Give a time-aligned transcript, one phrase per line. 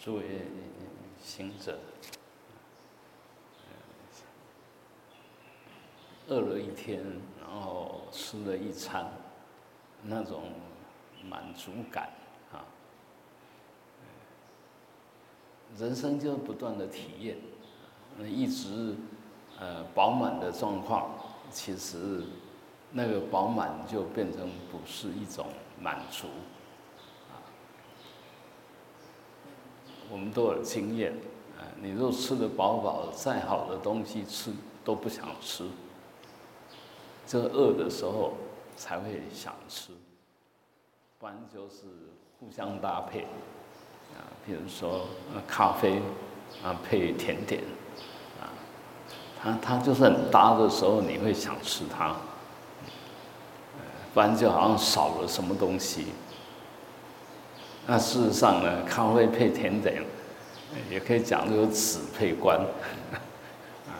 [0.00, 0.22] 作为
[1.20, 1.76] 行者，
[6.28, 7.04] 饿了一天，
[7.40, 9.10] 然后吃了一餐，
[10.02, 10.52] 那种
[11.28, 12.10] 满足感
[12.52, 12.64] 啊，
[15.76, 17.36] 人生就不断的体验，
[18.20, 18.94] 一直
[19.58, 21.10] 呃饱满的状况，
[21.50, 22.22] 其实
[22.92, 25.46] 那个饱满就变成不是一种
[25.80, 26.28] 满足。
[30.10, 31.12] 我们都有经验，
[31.58, 34.50] 啊，你若吃的饱饱，再好的东西吃
[34.84, 35.68] 都不想吃，
[37.26, 38.32] 这饿的时候
[38.76, 39.92] 才会想吃，
[41.18, 41.84] 不然就是
[42.40, 43.22] 互相搭配，
[44.14, 45.06] 啊，比如说
[45.46, 46.00] 咖啡
[46.64, 47.62] 啊配甜点，
[48.40, 48.48] 啊，
[49.38, 52.16] 它它就是很搭的时候，你会想吃它，
[54.14, 56.06] 不然就好像少了什么东西。
[57.90, 60.02] 那事实上呢，咖啡配甜点，
[60.90, 62.58] 也可以讲究此配观，
[63.88, 63.96] 啊，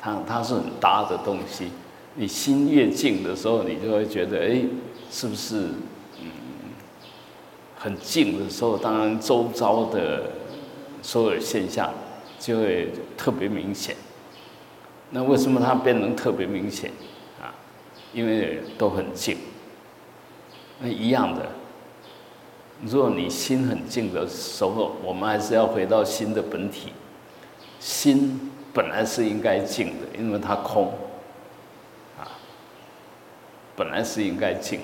[0.00, 1.72] 它它是很搭的东西。
[2.14, 4.62] 你心越静的时候，你就会觉得，哎，
[5.10, 5.70] 是不是
[6.20, 6.30] 嗯
[7.76, 10.30] 很静的时候，当然周遭的
[11.02, 11.92] 所有现象
[12.38, 13.96] 就会特别明显。
[15.10, 16.92] 那为什么它变成特别明显
[17.40, 17.50] 啊？
[18.12, 19.36] 因为都很静。
[20.78, 21.50] 那一样的。
[22.82, 26.92] 如果你心很静的时候，我们还是要回到心的本体。
[27.78, 30.92] 心本来是应该静的，因为它空，
[32.18, 32.26] 啊，
[33.76, 34.80] 本来是应该静。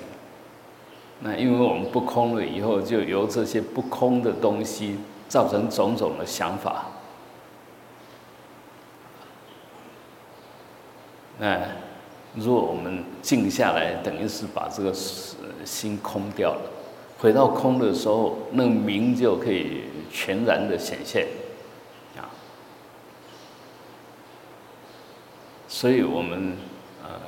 [1.19, 6.85] 那因为我们不空了以后，就由这些不空的东西造成种种的想法。
[11.37, 11.59] 那
[12.35, 14.93] 如果我们静下来，等于是把这个
[15.65, 16.61] 心空掉了。
[17.19, 21.27] 回到空的时候，那个明就可以全然的显现，
[22.15, 22.31] 啊，
[25.67, 26.55] 所以我们
[27.03, 27.19] 呃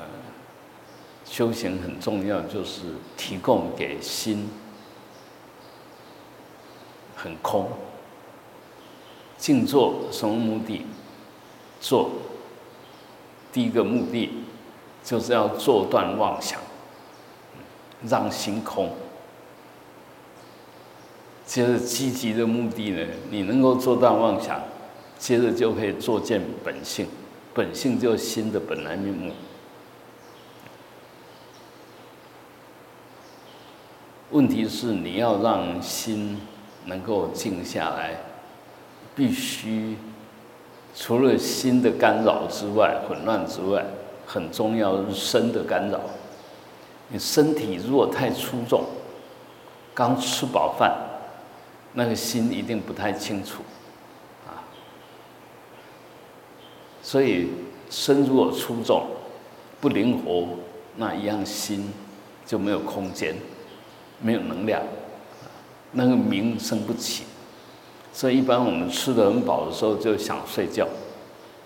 [1.26, 2.84] 修行很重要，就是
[3.18, 4.50] 提供给心
[7.18, 7.70] 很空，
[9.38, 10.86] 静坐什么目的？
[11.82, 12.12] 做
[13.52, 14.30] 第一个目的
[15.04, 16.62] 就是要做断妄想，
[18.08, 18.96] 让心空。
[21.46, 24.62] 接着积极的目的呢，你能够做到妄想，
[25.20, 27.08] 接着就可以作见本性，
[27.54, 29.32] 本性就是心的本来面目。
[34.30, 36.40] 问题是你要让心
[36.86, 38.16] 能够静下来，
[39.14, 39.98] 必须
[40.96, 43.84] 除了心的干扰之外，混乱之外，
[44.26, 46.00] 很重要是身的干扰。
[47.10, 48.86] 你身体如果太粗重，
[49.94, 50.98] 刚吃饱饭。
[51.94, 53.62] 那个心一定不太清楚，
[54.48, 54.64] 啊，
[57.04, 57.50] 所以
[57.90, 59.06] 身如果粗重、
[59.82, 60.48] 不灵活，
[60.96, 61.92] 那一样心
[62.46, 63.36] 就没有空间，
[64.22, 64.82] 没有能量，
[65.92, 67.24] 那个名生不起。
[68.14, 70.86] 所以一般我们吃的很饱的时候就想睡觉，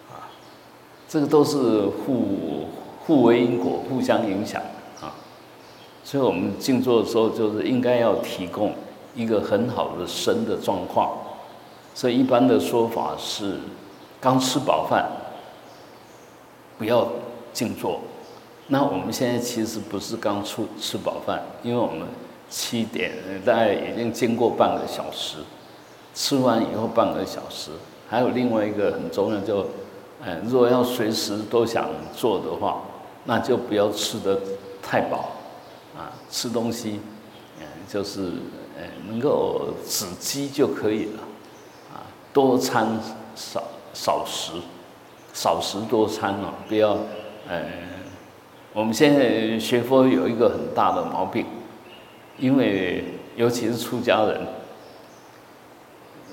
[0.10, 0.26] 啊，
[1.08, 2.68] 这个都是互
[3.06, 4.60] 互为因果、互相影响
[5.02, 5.14] 啊。
[6.04, 8.74] 所以我们静坐的时候就是应该要提供。
[9.16, 11.18] 一个很好的身的状况，
[11.94, 13.58] 所以一般的说法是，
[14.20, 15.10] 刚吃饱饭，
[16.78, 17.08] 不要
[17.54, 18.02] 静坐。
[18.68, 22.06] 那我们现在其实不是刚出吃饱饭，因为我们
[22.50, 23.14] 七点
[23.46, 25.38] 大概已经经过半个小时，
[26.14, 27.72] 吃完以后半个小时，
[28.10, 29.66] 还有另外一个很重要，就，
[30.26, 32.82] 嗯，如果要随时都想做的话，
[33.24, 34.38] 那就不要吃的
[34.82, 35.30] 太饱，
[35.98, 37.00] 啊，吃东西，
[37.62, 38.34] 嗯，就是。
[38.78, 41.20] 哎，能够止饥就可以了，
[41.94, 42.04] 啊，
[42.34, 42.88] 多餐
[43.36, 43.64] 少
[43.94, 44.52] 少食，
[45.34, 46.98] 少食多餐哦，不要，
[47.48, 47.64] 呃，
[48.74, 51.46] 我们现在学佛有一个很大的毛病，
[52.38, 53.06] 因为
[53.38, 54.42] 尤其是出家人，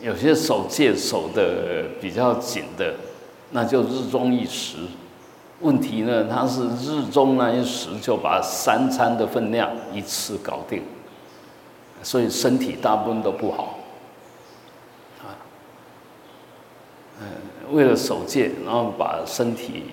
[0.00, 2.94] 有些守戒守的比较紧的，
[3.50, 4.78] 那就日中一食，
[5.60, 10.82] 问题呢，他是日中那一食就把三餐的分量一次搞定。
[12.02, 13.78] 所以身体大部分都不好，
[15.20, 15.38] 啊，
[17.20, 17.26] 嗯，
[17.70, 19.84] 为了守戒，然后把身体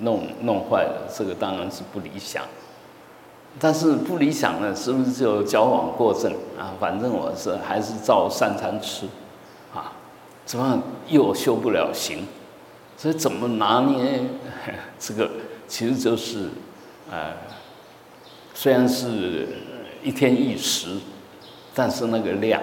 [0.00, 2.44] 弄弄坏了，这个当然是不理想。
[3.58, 6.74] 但是不理想呢，是不是就矫枉过正啊？
[6.78, 9.06] 反正我是还是照三餐吃，
[9.72, 9.92] 啊，
[10.44, 12.26] 怎么又修不了行？
[12.96, 14.20] 所以怎么拿捏
[14.98, 15.30] 这个，
[15.66, 16.50] 其实就是，
[17.10, 17.32] 呃，
[18.52, 19.48] 虽然是
[20.02, 20.98] 一天一食。
[21.74, 22.62] 但是那个量，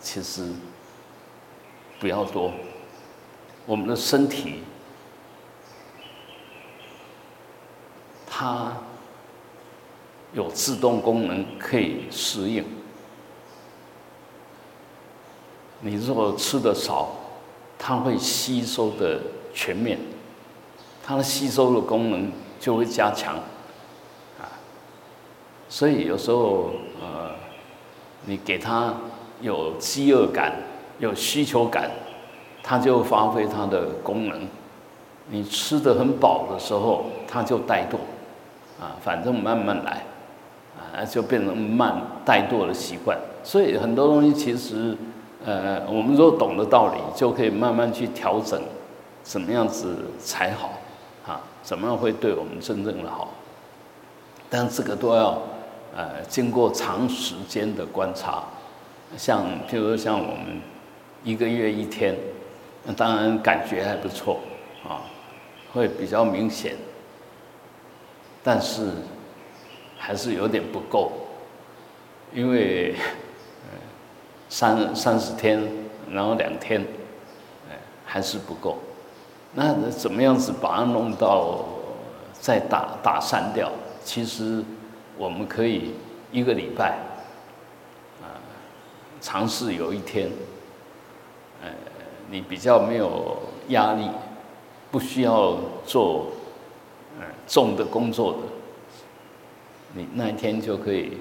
[0.00, 0.48] 其实
[2.00, 2.50] 不要多。
[3.66, 4.62] 我们的身体，
[8.26, 8.72] 它
[10.32, 12.64] 有自动功能可以适应。
[15.80, 17.10] 你如果吃的少，
[17.78, 19.20] 它会吸收的
[19.52, 19.98] 全面，
[21.02, 23.34] 它的吸收的功能就会加强，
[24.40, 24.48] 啊，
[25.68, 26.70] 所以有时候
[27.00, 27.34] 呃，
[28.26, 28.94] 你给它
[29.40, 30.52] 有饥饿感、
[30.98, 31.90] 有需求感，
[32.62, 34.46] 它就发挥它的功能。
[35.28, 37.96] 你吃的很饱的时候，它就怠惰，
[38.80, 40.04] 啊，反正慢慢来，
[40.76, 41.94] 啊，就变成慢
[42.26, 43.18] 怠惰的习惯。
[43.42, 44.96] 所以很多东西其实。
[45.46, 48.58] 呃，我们如果懂得道理，就可以慢慢去调整，
[49.22, 50.72] 怎么样子才好，
[51.26, 53.28] 啊，怎么样会对我们真正的好？
[54.48, 55.38] 但这个都要
[55.94, 58.44] 呃经过长时间的观察，
[59.16, 60.60] 像譬如说像我们
[61.22, 62.14] 一个月一天，
[62.96, 64.40] 当然感觉还不错
[64.88, 65.06] 啊，
[65.72, 66.74] 会比较明显，
[68.42, 68.90] 但是
[69.96, 71.12] 还是有点不够，
[72.32, 72.94] 因为。
[74.46, 75.60] 三三十天，
[76.12, 76.80] 然后两天，
[77.68, 78.78] 哎，还是不够。
[79.52, 81.64] 那怎么样子把它弄到
[82.38, 83.72] 再打打散掉？
[84.04, 84.62] 其实
[85.16, 85.94] 我们可以
[86.32, 86.98] 一个礼拜，
[88.22, 88.40] 啊，
[89.20, 90.30] 尝试有一天，
[91.62, 91.70] 呃，
[92.30, 93.38] 你比较没有
[93.68, 94.08] 压力，
[94.90, 95.56] 不需要
[95.86, 96.32] 做
[97.18, 98.38] 嗯重的工作的，
[99.92, 101.18] 你那一天就可以。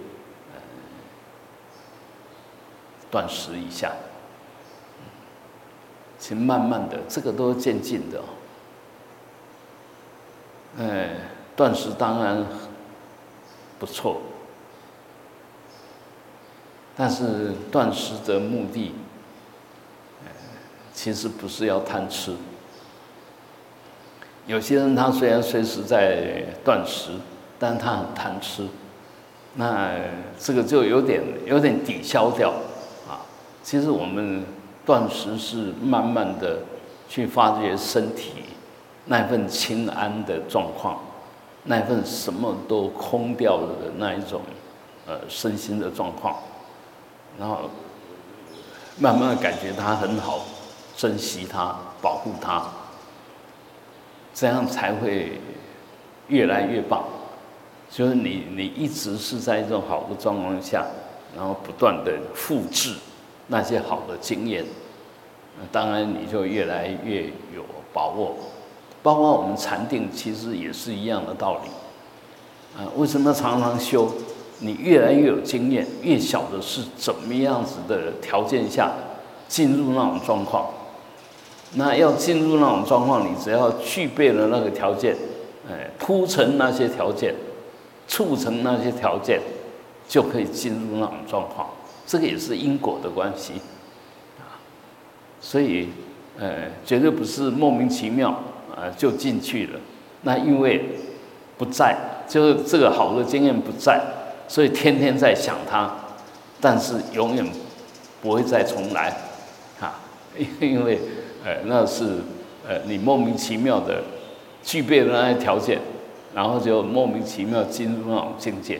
[3.11, 3.91] 断食一下，
[6.17, 8.19] 请慢慢的，这个都是渐进的。
[10.79, 11.11] 哎，
[11.55, 12.43] 断食当然
[13.83, 14.21] 不错，
[16.95, 18.93] 但是断食的目的，
[20.93, 22.33] 其实不是要贪吃。
[24.47, 27.11] 有些人他虽然随时在断食，
[27.59, 28.65] 但他很贪吃，
[29.55, 29.91] 那
[30.39, 32.53] 这个就有点有点抵消掉
[33.05, 33.19] 啊。
[33.63, 34.45] 其实我们
[34.85, 36.59] 断食是慢慢的
[37.09, 38.31] 去发掘身体
[39.07, 41.01] 那份清安的状况，
[41.63, 44.41] 那份什么都空掉了的那一种
[45.07, 46.37] 呃身心的状况，
[47.39, 47.69] 然后
[48.97, 50.45] 慢慢的感觉它很好，
[50.95, 52.63] 珍惜它，保护它，
[54.33, 55.39] 这样才会
[56.27, 57.03] 越来越棒。
[57.89, 60.85] 就是你你一直是在一种好的状况下，
[61.35, 62.95] 然后不断的复制。
[63.47, 64.65] 那些好的经验，
[65.69, 67.23] 当然你就越来越
[67.53, 67.63] 有
[67.93, 68.37] 把握。
[69.03, 71.69] 包括我们禅定，其实也是一样的道理。
[72.81, 74.09] 啊，为什么常常修？
[74.59, 78.91] 你越来越有经验，越晓得是怎么样子的条件下
[79.47, 80.69] 进入那种状况。
[81.73, 85.17] 那要进入那种状况，你只要具备了那个条件，
[85.69, 87.35] 哎，铺成那些条件，
[88.07, 89.41] 促成那些条件，
[90.07, 91.67] 就可以进入那种状况。
[92.05, 93.53] 这个也是因果的关系，
[94.39, 94.55] 啊，
[95.41, 95.89] 所以，
[96.39, 98.39] 呃，绝对不是莫名其妙，
[98.75, 99.79] 呃，就进去了。
[100.21, 100.83] 那因为
[101.57, 101.95] 不在，
[102.27, 104.01] 就是这个好的经验不在，
[104.47, 105.93] 所以天天在想它，
[106.59, 107.45] 但是永远
[108.21, 109.15] 不会再重来，
[109.79, 109.99] 啊，
[110.59, 110.99] 因为，
[111.43, 112.19] 呃，那是，
[112.67, 114.01] 呃，你莫名其妙的
[114.63, 115.79] 具备了那些条件，
[116.33, 118.79] 然后就莫名其妙进入那种境界。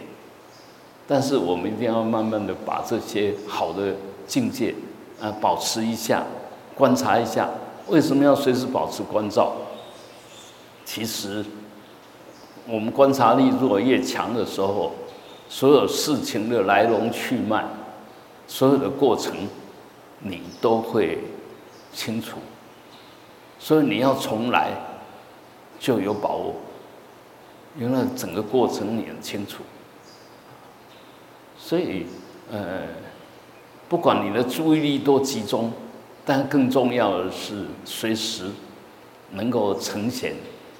[1.06, 3.94] 但是我们一定要慢慢的把这些好的
[4.26, 4.74] 境界，
[5.22, 6.24] 啊，保持一下，
[6.74, 7.50] 观察一下。
[7.90, 9.52] 为什么要随时保持关照？
[10.86, 11.44] 其实，
[12.68, 14.92] 我们观察力如果越强的时候，
[15.50, 17.66] 所有事情的来龙去脉，
[18.48, 19.36] 所有的过程，
[20.20, 21.20] 你都会
[21.94, 22.38] 清楚。
[23.60, 24.72] 所以你要重来，
[25.80, 26.56] 就有把握，
[27.80, 29.64] 因为整个过程你很清楚。
[31.58, 32.06] 所以，
[32.52, 32.82] 呃，
[33.88, 35.72] 不管你的注意力多集中，
[36.26, 38.50] 但更重要的是随时
[39.32, 40.34] 能够呈现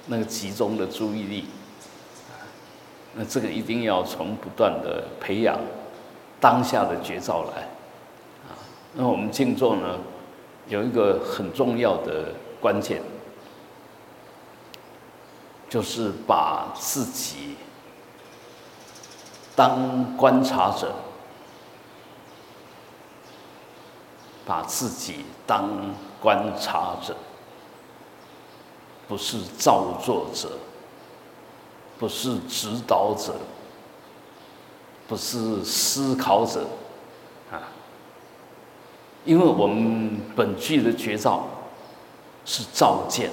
[0.06, 1.46] 那个集中的注意力。
[3.14, 5.58] 那这个一定要从不断的培养
[6.40, 7.62] 当下的绝招来。
[8.48, 8.58] 啊，
[8.94, 9.98] 那我们静坐呢，
[10.68, 13.02] 有一个很重要的关键，
[15.68, 17.56] 就是把自己。
[19.56, 20.92] 当观察者，
[24.44, 25.70] 把自己当
[26.20, 27.14] 观察者，
[29.06, 30.50] 不是造作者，
[31.98, 33.34] 不是指导者，
[35.06, 36.66] 不是思考者，
[37.52, 37.68] 啊，
[39.24, 41.46] 因为我们本具的绝招
[42.46, 43.30] 是照见，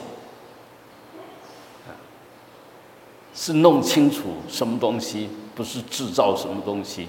[3.33, 7.07] 是弄清楚什么东西，不是制造什么东西。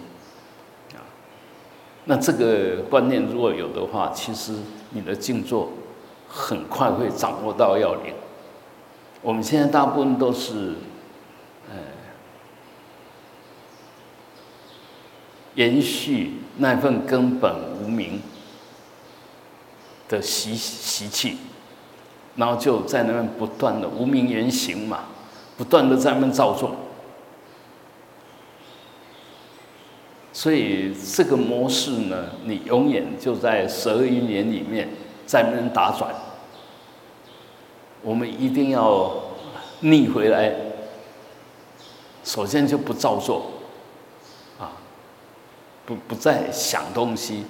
[0.95, 1.03] 啊，
[2.05, 4.55] 那这个观念如果有的话，其实
[4.91, 5.69] 你的静坐
[6.29, 8.15] 很快会掌握到要领。
[9.23, 10.75] 我们现在大部分都是，
[11.71, 11.77] 呃，
[15.55, 18.21] 延续那份根本无名
[20.09, 21.39] 的习习气，
[22.35, 25.05] 然后就在那边不断的无名言行嘛，
[25.57, 26.75] 不断的在那边造作，
[30.33, 34.89] 所以这个模式呢，你永远就在十二因缘里面
[35.25, 36.13] 在那边打转。
[38.03, 39.13] 我们一定要
[39.81, 40.53] 逆回来，
[42.25, 43.47] 首先就不造作，
[44.59, 44.73] 啊，
[45.87, 47.45] 不不再想东西，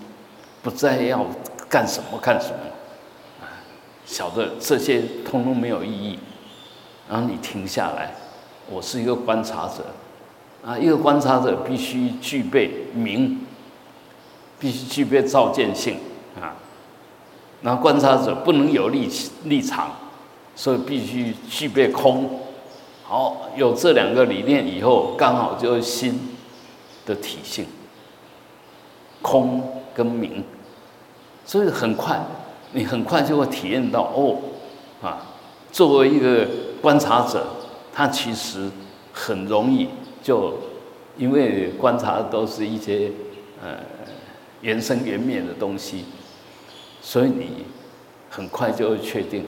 [0.63, 1.25] 不再要
[1.71, 2.57] 干什么干什么，
[3.41, 3.49] 啊，
[4.05, 6.19] 晓得这些通通没有意义，
[7.09, 8.15] 然后你停下来，
[8.69, 9.87] 我是一个观察者，
[10.63, 13.47] 啊，一个观察者必须具备明，
[14.59, 15.97] 必须具备照见性，
[16.39, 16.57] 啊，
[17.63, 19.11] 然后观察者不能有立
[19.45, 19.97] 立场。
[20.55, 22.41] 所以必须具备空，
[23.03, 26.37] 好，有这两个理念以后，刚好就是心
[27.07, 27.67] 的体性，
[29.23, 30.45] 空跟明，
[31.45, 32.21] 所以很快，
[32.73, 34.37] 你很快就会体验到哦，
[35.03, 35.27] 啊，
[35.73, 36.47] 作为一个
[36.81, 37.47] 观察者，
[37.93, 38.71] 他其实
[39.13, 39.89] 很容易
[40.23, 40.55] 就，
[41.17, 43.11] 因为观察都是一些
[43.63, 43.79] 呃
[44.61, 46.05] 原生原灭的东西，
[47.01, 47.65] 所以你
[48.29, 49.47] 很快就会确定。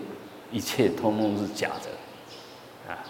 [0.54, 3.02] 一切通通是假的，啊！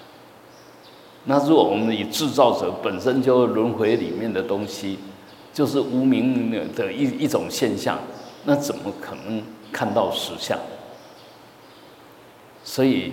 [1.25, 4.99] 那如果我们以制造者本身就轮回里面的东西，
[5.53, 7.99] 就是无名的一一种现象，
[8.45, 10.59] 那怎么可能看到实相？
[12.65, 13.13] 所以，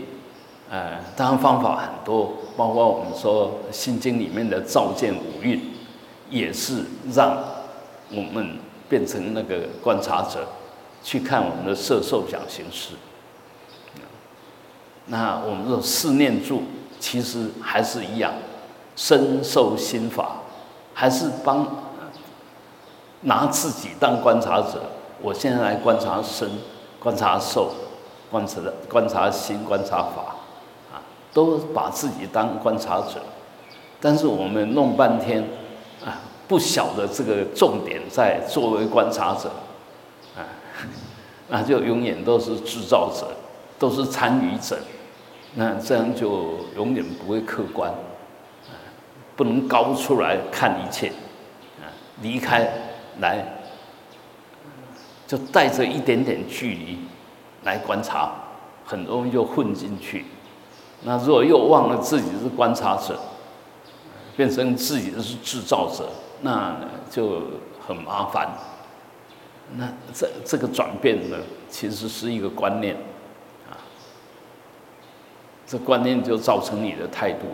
[0.69, 5.61] 呃，当然方法很多，包括我们说《心经》里面的照见五蕴，
[6.29, 7.38] 也是让
[8.09, 8.57] 我们
[8.88, 10.47] 变成那个观察者，
[11.03, 12.93] 去看我们的色受想行识。
[15.12, 16.63] 那我们这种四念住，
[16.98, 18.32] 其实还是一样，
[18.96, 20.38] 身受心法，
[20.94, 21.68] 还是帮
[23.24, 24.84] 拿自己当观察者。
[25.22, 26.50] 我现在来观察身，
[26.98, 27.74] 观察受，
[28.32, 30.38] 观察观察心，观察法，
[30.94, 31.03] 啊，
[31.34, 33.22] 都把自己当观察者。
[34.00, 35.44] 但是我们弄半天，
[36.06, 39.51] 啊，不晓得这个重点在作为观察者，
[40.38, 40.48] 啊，
[41.51, 43.27] 那就永远都是制造者，
[43.77, 44.77] 都是参与者。
[45.53, 47.93] 那这样就永远不会客观，
[49.36, 51.10] 不能高出来看一切，
[51.79, 51.84] 啊，
[52.22, 52.72] 离开
[53.20, 53.46] 来，
[55.27, 57.00] 就带着一点点距离
[57.63, 58.31] 来观察，
[58.86, 60.25] 很容易就混进去。
[61.03, 63.20] 那如果又忘了自己是观察者，
[64.38, 66.08] 变成自己是制造者，
[66.41, 66.77] 那
[67.10, 67.41] 就
[67.86, 68.50] 很麻烦。
[69.75, 71.38] 那这这个转变呢，
[71.70, 72.96] 其实是一个观念。
[75.72, 77.46] 这观念就造成你的态度。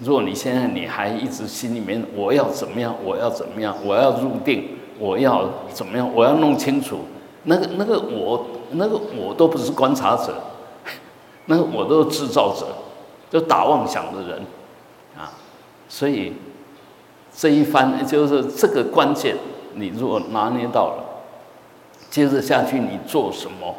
[0.00, 6.98] 如果你现在你还一直心里面我要怎么样，我要怎么样，我要入定，我要怎么样，我要弄清楚，
[7.44, 10.34] 那个那个我那个我都不是观察者，
[11.46, 12.66] 那个我都是制造者，
[13.30, 14.42] 就打妄想的人
[15.16, 15.30] 啊。
[15.88, 16.32] 所以
[17.32, 19.36] 这一番就是这个关键，
[19.74, 21.04] 你如果拿捏到了，
[22.10, 23.76] 接着下去你做什么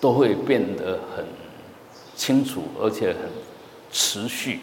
[0.00, 1.24] 都会变得很。
[2.16, 3.30] 清楚而且很
[3.90, 4.60] 持续，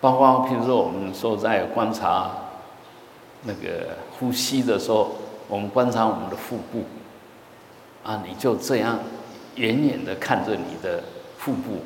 [0.00, 2.30] 包括平时我们说在观察
[3.42, 5.16] 那个呼吸的时候，
[5.48, 6.84] 我们观察我们的腹部，
[8.04, 8.98] 啊，你就这样
[9.54, 11.02] 远远的看着你的
[11.38, 11.82] 腹部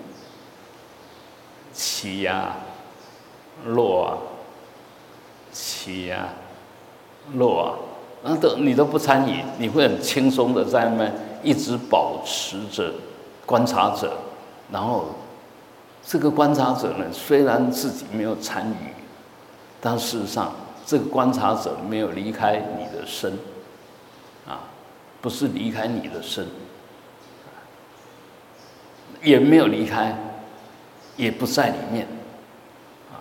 [1.73, 2.57] 起呀、
[3.65, 4.19] 落啊、
[5.53, 6.29] 起呀、
[7.35, 7.92] 落啊。
[8.25, 11.11] 那都你都不参与，你会很轻松的在那
[11.43, 12.93] 一直保持着
[13.45, 14.17] 观察者，
[14.71, 15.07] 然后
[16.07, 18.95] 这个观察者呢，虽然自己没有参与，
[19.81, 20.53] 但事实上
[20.87, 23.33] 这个观察者没有离开你的身，
[24.47, 24.61] 啊，
[25.21, 26.47] 不是离开你的身，
[29.21, 30.17] 也没有离开，
[31.17, 32.07] 也不在里面，
[33.13, 33.19] 啊，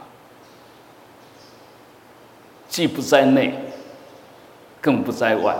[2.69, 3.55] 既不在内。
[4.81, 5.55] 更不在外，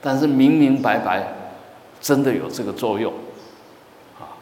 [0.00, 1.28] 但是明明白白，
[2.00, 3.12] 真的有这个作用，
[4.18, 4.40] 啊，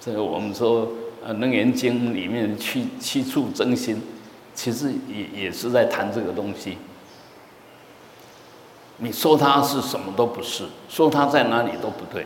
[0.00, 0.88] 这个我们说
[1.24, 4.02] 呃《楞严经》里面七七处真心，
[4.54, 6.76] 其实也也是在谈这个东西。
[8.98, 12.22] 你说它是什么都不是，说它在哪里都不对，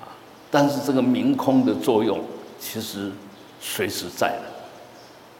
[0.00, 0.12] 啊！
[0.50, 2.20] 但是这个明空的作用
[2.58, 3.10] 其实
[3.60, 4.42] 随时在的，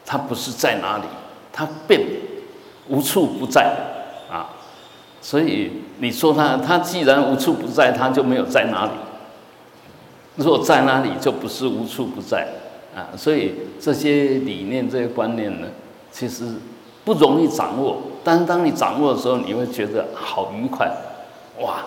[0.06, 1.04] 它不是在哪里，
[1.52, 2.00] 它变
[2.88, 3.76] 无处不在，
[5.20, 8.92] 所以你说他，他既然无处不在，他就没有在哪里。
[10.36, 12.46] 如果在哪里，就不是无处不在，
[12.94, 13.08] 啊！
[13.16, 15.66] 所以这些理念、这些观念呢，
[16.12, 16.44] 其实
[17.04, 17.96] 不容易掌握。
[18.22, 20.90] 但是当你掌握的时候，你会觉得好愉快，
[21.60, 21.86] 哇！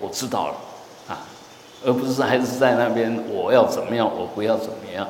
[0.00, 0.54] 我知道了
[1.08, 1.20] 啊，
[1.84, 5.06] 而不是还是在那边我要怎么样，我不要怎么样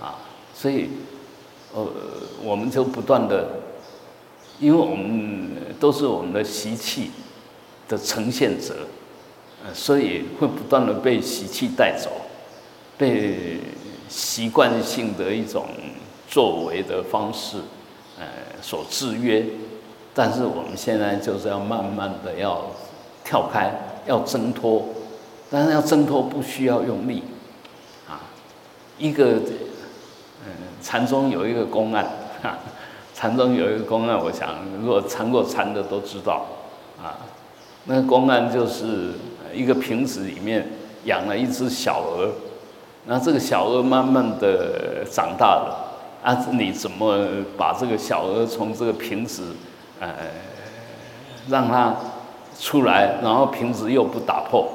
[0.00, 0.16] 啊。
[0.54, 0.88] 所以，
[1.74, 1.86] 呃，
[2.42, 3.46] 我们就不断的，
[4.58, 5.50] 因为我们
[5.82, 7.10] 都是我们的习气
[7.88, 8.86] 的呈现者，
[9.64, 12.08] 呃，所以会不断的被习气带走，
[12.96, 13.58] 被
[14.08, 15.66] 习惯性的一种
[16.30, 17.56] 作为的方式，
[18.16, 18.24] 呃，
[18.62, 19.44] 所制约。
[20.14, 22.64] 但是我们现在就是要慢慢的要
[23.24, 23.72] 跳开，
[24.06, 24.86] 要挣脱，
[25.50, 27.24] 但是要挣脱不需要用力，
[28.08, 28.22] 啊，
[28.98, 29.40] 一个，
[30.46, 32.08] 嗯，禅宗有一个公案，
[32.40, 32.56] 哈，
[33.22, 34.48] 禅宗有一个公案，我想
[34.80, 36.44] 如果禅过禅的都知道，
[37.00, 37.14] 啊，
[37.84, 39.12] 那个公案就是
[39.54, 40.68] 一个瓶子里面
[41.04, 42.28] 养了一只小鹅，
[43.06, 47.16] 那这个小鹅慢慢的长大了，啊，你怎么
[47.56, 49.54] 把这个小鹅从这个瓶子
[50.00, 50.12] 呃，
[51.48, 51.94] 让它
[52.58, 54.68] 出来，然后瓶子又不打破，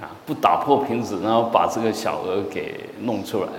[0.00, 3.50] 啊，不打破瓶子，然后把这个小鹅给弄出来，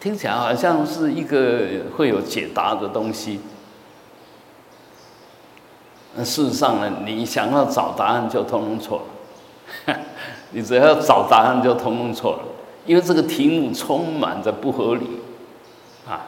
[0.00, 3.40] 听起来好像是一个会有解答的东西。
[6.14, 9.02] 那事实上呢，你想要找答案就通通错
[9.86, 9.96] 了，
[10.52, 12.42] 你只要找答案就通通错了，
[12.86, 15.06] 因为这个题目充满着不合理。
[16.08, 16.26] 啊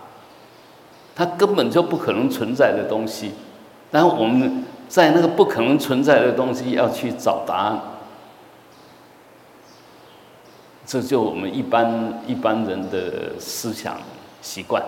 [1.15, 3.33] 它根本就不可能存在的东西，
[3.91, 7.81] 然后我们在那个不可能存在的东西要去找答案，
[10.90, 13.96] 这就我们一般一般人的思想
[14.42, 14.83] 习惯，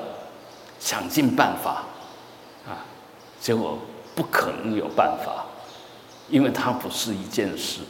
[0.81, 1.85] 想尽办法，
[2.67, 2.83] 啊，
[3.39, 3.79] 结果
[4.17, 5.45] 不可能有办法，
[6.29, 7.83] 因为它不是一件事，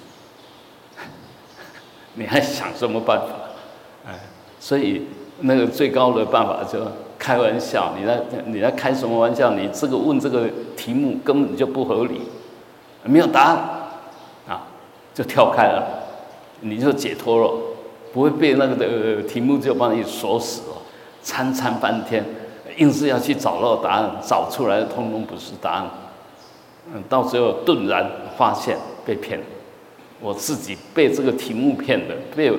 [2.12, 3.29] 你还想什么办法？
[4.07, 4.20] 哎，
[4.61, 5.07] 所以
[5.40, 6.87] 那个最高的办法就。
[7.18, 9.53] 开玩笑，你在你在开什么玩笑？
[9.53, 12.20] 你这个问这个题目根本就不合理，
[13.05, 13.57] 没有答案
[14.48, 14.66] 啊，
[15.14, 15.87] 就跳开了，
[16.62, 17.72] 你就解脱了，
[18.12, 20.77] 不会被那个的题目就把你锁死了，
[21.22, 22.25] 参参半天，
[22.77, 25.90] 硬是要去找到答案，找出来通通不是答案，
[26.92, 29.44] 嗯，到最后顿然发现被骗了，
[30.20, 32.53] 我自己被这个题目骗了，被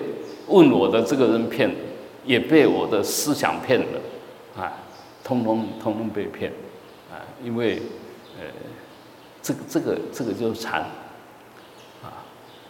[0.47, 1.75] 问我的这个人骗了，
[2.25, 3.85] 也被我的思想骗了。
[4.55, 4.71] 啊，
[5.23, 6.51] 通通通通被骗，
[7.11, 7.81] 啊，因为，
[8.37, 8.45] 呃，
[9.41, 10.85] 这个这个这个就是禅，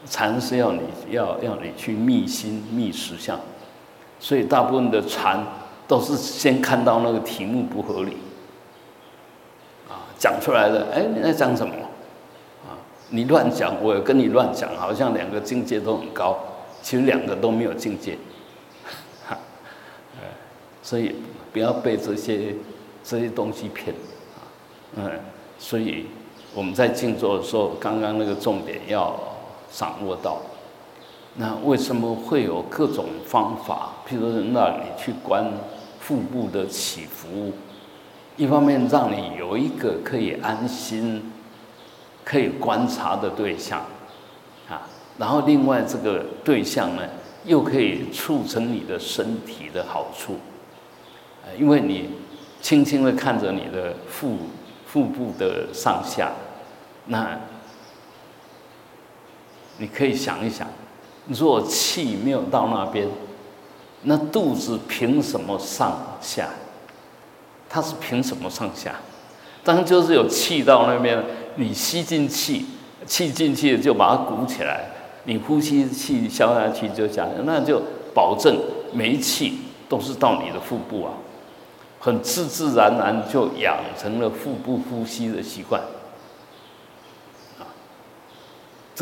[0.09, 3.39] 禅是要你要要你去密心密实相，
[4.19, 5.43] 所以大部分的禅
[5.87, 8.17] 都是先看到那个题目不合理，
[9.89, 11.73] 啊，讲出来的，哎，你在讲什么？
[12.65, 12.75] 啊，
[13.09, 16.37] 你乱讲，我跟你乱讲，好像两个境界都很高，
[16.81, 18.17] 其实两个都没有境界，
[19.27, 19.37] 哈，
[20.81, 21.15] 所以。
[21.53, 22.55] 不要被这些
[23.03, 23.95] 这些东西骗，
[24.35, 24.41] 啊，
[24.95, 25.11] 嗯，
[25.59, 26.07] 所以
[26.55, 29.15] 我们在静坐的时候，刚刚那个重点要
[29.73, 30.37] 掌握到。
[31.35, 33.89] 那为什么会有各种方法？
[34.07, 35.51] 譬如让你去观
[35.99, 37.51] 腹部的起伏，
[38.37, 41.31] 一方面让你有一个可以安心、
[42.23, 43.81] 可以观察的对象，
[44.69, 47.01] 啊，然后另外这个对象呢，
[47.45, 50.37] 又可以促成你的身体的好处。
[51.57, 52.09] 因为你
[52.61, 54.37] 轻轻的看着你的腹
[54.85, 56.31] 腹部的上下，
[57.07, 57.37] 那
[59.77, 60.67] 你可以想一想，
[61.27, 63.07] 若气没有到那边，
[64.03, 66.49] 那肚子凭什么上下？
[67.69, 68.95] 它是凭什么上下？
[69.63, 71.23] 当就是有气到那边，
[71.55, 72.65] 你吸进气，
[73.05, 74.89] 气进去就把它鼓起来，
[75.23, 77.81] 你呼吸气消下去就下来，那就
[78.13, 78.59] 保证
[78.93, 79.59] 没气
[79.89, 81.13] 都是到你的腹部啊。
[81.99, 85.81] 很自自然然就养成了腹部呼吸的习惯，
[87.57, 87.63] 啊，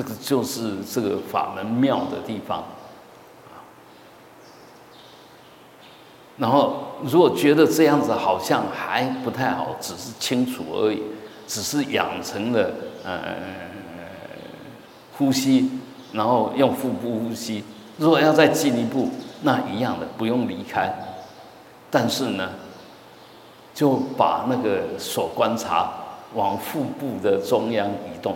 [0.01, 2.63] 这个就是这个法门妙的地方，
[6.37, 11.03] 然后如果觉得这样子好像还不太好，只是清楚而已，
[11.45, 12.71] 只是养成了
[13.03, 13.35] 呃
[15.15, 15.69] 呼吸，
[16.11, 17.63] 然后用腹部呼吸，
[17.97, 19.07] 如果要再进一步，
[19.43, 20.91] 那一样的不用离开，
[21.91, 22.49] 但是呢。
[23.73, 25.89] 就把那个手观察
[26.33, 28.35] 往腹部的中央移动，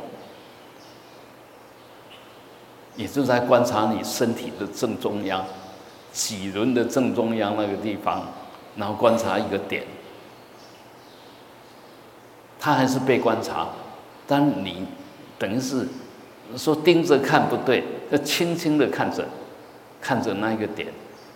[2.95, 5.43] 也就在观察你身体的正中央，
[6.12, 8.23] 脊轮的正中央那个地方，
[8.75, 9.84] 然后观察一个点。
[12.60, 13.67] 他还是被观察，
[14.25, 14.88] 但你
[15.38, 15.88] 等于是
[16.58, 19.23] 说盯着看不对，要轻轻的看着，
[20.01, 20.88] 看着那一个点。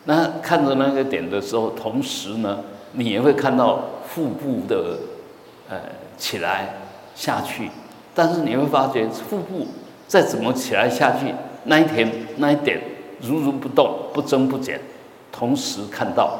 [0.06, 2.60] 那看着那个点的时候，同时呢，
[2.94, 4.98] 你也会看到腹部的
[5.70, 5.78] 呃
[6.18, 6.74] 起来
[7.14, 7.70] 下去。
[8.16, 9.68] 但是你会发觉腹部
[10.08, 11.34] 再怎么起来下去，
[11.66, 12.82] 那一天那一点
[13.22, 14.80] 如如不动，不增不减，
[15.32, 16.38] 同时看到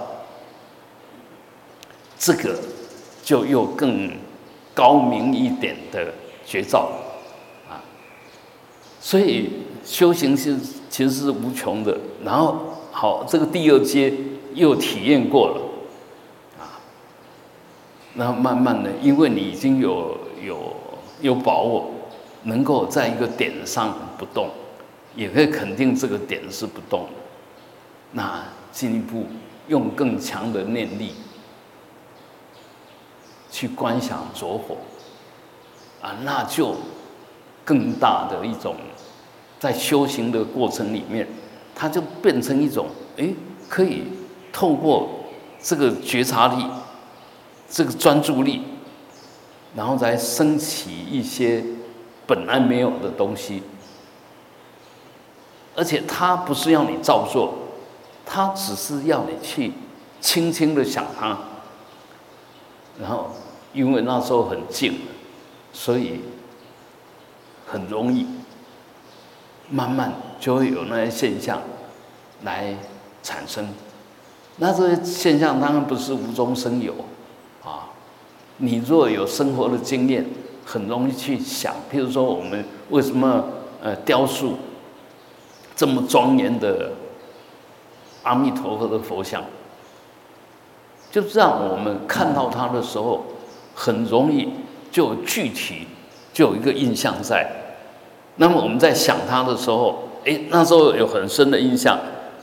[2.18, 2.58] 这个
[3.24, 4.10] 就又更。
[4.72, 6.14] 高明一点的
[6.46, 6.90] 绝招
[7.70, 7.84] 啊，
[9.02, 9.50] 所以
[9.84, 10.58] 修行是
[10.90, 11.98] 其实是无穷的。
[12.24, 12.56] 然后
[12.90, 14.14] 好，这个第二阶
[14.54, 15.62] 又体验过了
[16.64, 16.80] 啊，
[18.16, 20.74] 然后慢慢的，因为你已经有有
[21.20, 21.92] 有把握，
[22.44, 24.48] 能够在一个点上不动，
[25.16, 27.14] 也可以肯定这个点是不动的。
[28.12, 29.26] 那进一步
[29.68, 31.14] 用更强的念力。
[33.52, 34.78] 去观想着火，
[36.04, 36.76] 啊，那就
[37.66, 38.76] 更大的一种，
[39.58, 41.28] 在修行的过程里面，
[41.74, 42.86] 它就变成一种，
[43.18, 43.28] 哎，
[43.68, 44.04] 可以
[44.54, 45.10] 透过
[45.60, 46.64] 这个觉察力，
[47.68, 48.62] 这个专注力，
[49.76, 51.64] 然后再升起一些
[52.28, 53.64] 本来没有的东西，
[55.80, 57.54] 而且他不是要你照做，
[58.26, 59.72] 他只是要你去
[60.20, 61.38] 轻轻的想它。
[63.00, 63.30] 然后，
[63.72, 65.00] 因为那时候很静，
[65.72, 66.20] 所以
[67.66, 68.28] 很容易，
[69.70, 71.62] 慢慢就会有那些现象
[72.44, 72.76] 来
[73.24, 73.66] 产生。
[74.58, 76.94] 那这些现象当然不是无中生有，
[77.64, 77.88] 啊，
[78.58, 80.26] 你若有生活的经验，
[80.66, 81.74] 很容易去想。
[81.90, 83.46] 譬如说，我们为什么
[83.82, 84.58] 呃雕塑
[85.80, 86.92] 这么庄严的
[88.24, 89.42] 阿弥陀佛的佛像？
[91.10, 93.24] 就让我们看到它的时候，
[93.74, 94.50] 很容易
[94.92, 95.88] 就具体
[96.34, 97.50] 就有一个印象在。
[98.36, 101.98] 那么我们在想它的时候，哎，那时候有很深的印象。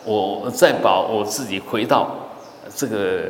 [0.06, 2.16] 我再把我自己回到
[2.74, 3.20] 这个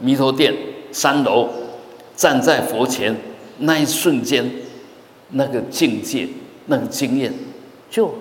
[0.00, 0.54] 弥陀殿
[0.90, 1.50] 三楼，
[2.16, 3.14] 站在佛前
[3.58, 4.50] 那一瞬间，
[5.32, 6.26] 那个境界、
[6.64, 7.30] 那个经验，
[7.90, 8.14] 就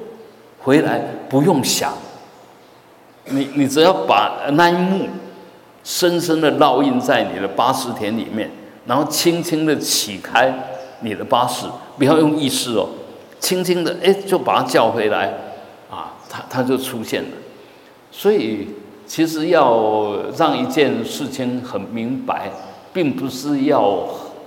[0.67, 0.99] 回来
[1.29, 1.93] 不用想。
[3.27, 5.07] 你你只要把那一幕。
[5.83, 8.51] 深深的烙印在你的八识田里面，
[8.85, 10.53] 然后轻轻的起开
[10.99, 11.65] 你的八识，
[11.97, 12.89] 不要用意识哦，
[13.39, 15.33] 轻轻的哎就把它叫回来，
[15.89, 17.29] 啊，它它就出现了。
[18.11, 18.67] 所以
[19.05, 22.51] 其实要让一件事情很明白，
[22.91, 24.03] 并不是要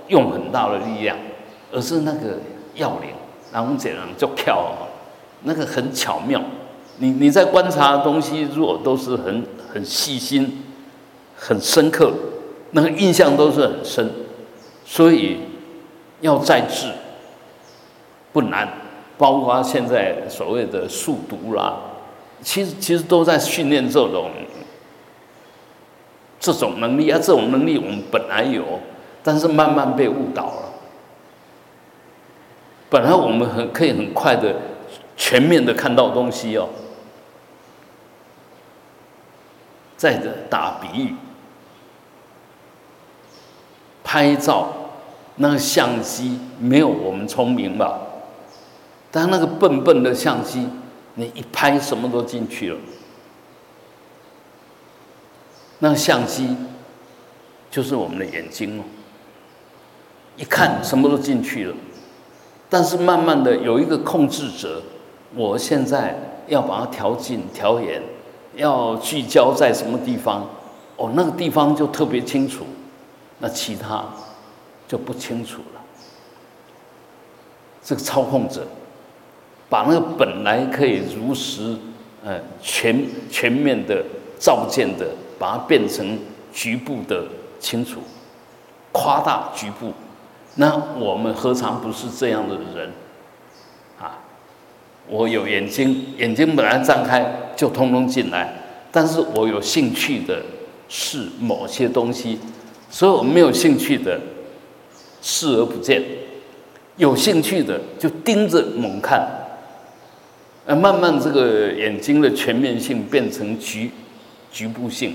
[0.09, 1.17] 用很大的力量，
[1.71, 2.37] 而是那个
[2.75, 3.09] 要领，
[3.51, 4.71] 然后这样就跳，
[5.43, 6.41] 那个很巧妙。
[6.97, 10.63] 你你在观察的东西，如果都是很很细心。
[11.43, 12.13] 很深刻，
[12.69, 14.07] 那个印象都是很深，
[14.85, 15.39] 所以
[16.19, 16.91] 要再治
[18.31, 18.71] 不难。
[19.17, 21.77] 包括现在所谓的速读啦，
[22.43, 24.29] 其实其实都在训练这种
[26.39, 27.19] 这种能力啊。
[27.19, 28.63] 这种能力我们本来有，
[29.23, 30.73] 但是慢慢被误导了。
[32.87, 34.55] 本来我们很可以很快的
[35.21, 36.67] 全面的看到东西哦。
[39.95, 41.13] 再者打比喻。
[44.03, 44.73] 拍照，
[45.35, 48.01] 那个相机没有我们聪明吧？
[49.11, 50.67] 但那个笨笨的相机，
[51.13, 52.79] 你一拍什么都进去了。
[55.77, 56.57] 那个相机
[57.69, 58.83] 就是我们的眼睛哦，
[60.35, 61.75] 一看什么都进去了。
[62.67, 64.81] 但是慢慢的有一个控制者，
[65.35, 66.15] 我现在
[66.47, 68.01] 要把它调近、调远，
[68.55, 70.47] 要聚焦在什么地方？
[70.97, 72.65] 哦，那个地方就特别清楚。
[73.39, 74.05] 那其他
[74.87, 75.81] 就不清楚了。
[77.83, 78.67] 这个操控者
[79.67, 81.75] 把那个本来可以如实、
[82.23, 84.03] 呃全全面的
[84.39, 85.07] 照见的，
[85.39, 86.19] 把它变成
[86.53, 87.23] 局部的
[87.59, 88.01] 清楚，
[88.91, 89.91] 夸大局部。
[90.55, 92.91] 那我们何尝不是这样的人？
[95.11, 98.49] 我有眼睛，眼睛本来张开就通通进来，
[98.93, 100.41] 但是我有兴趣的
[100.87, 102.39] 是某些东西。
[102.89, 104.17] 所以我没有兴趣的
[105.21, 106.01] 视而不见，
[106.95, 109.27] 有兴趣的就盯着猛看，
[110.65, 113.91] 呃，慢慢这个眼睛的全面性变成局
[114.49, 115.13] 局部性。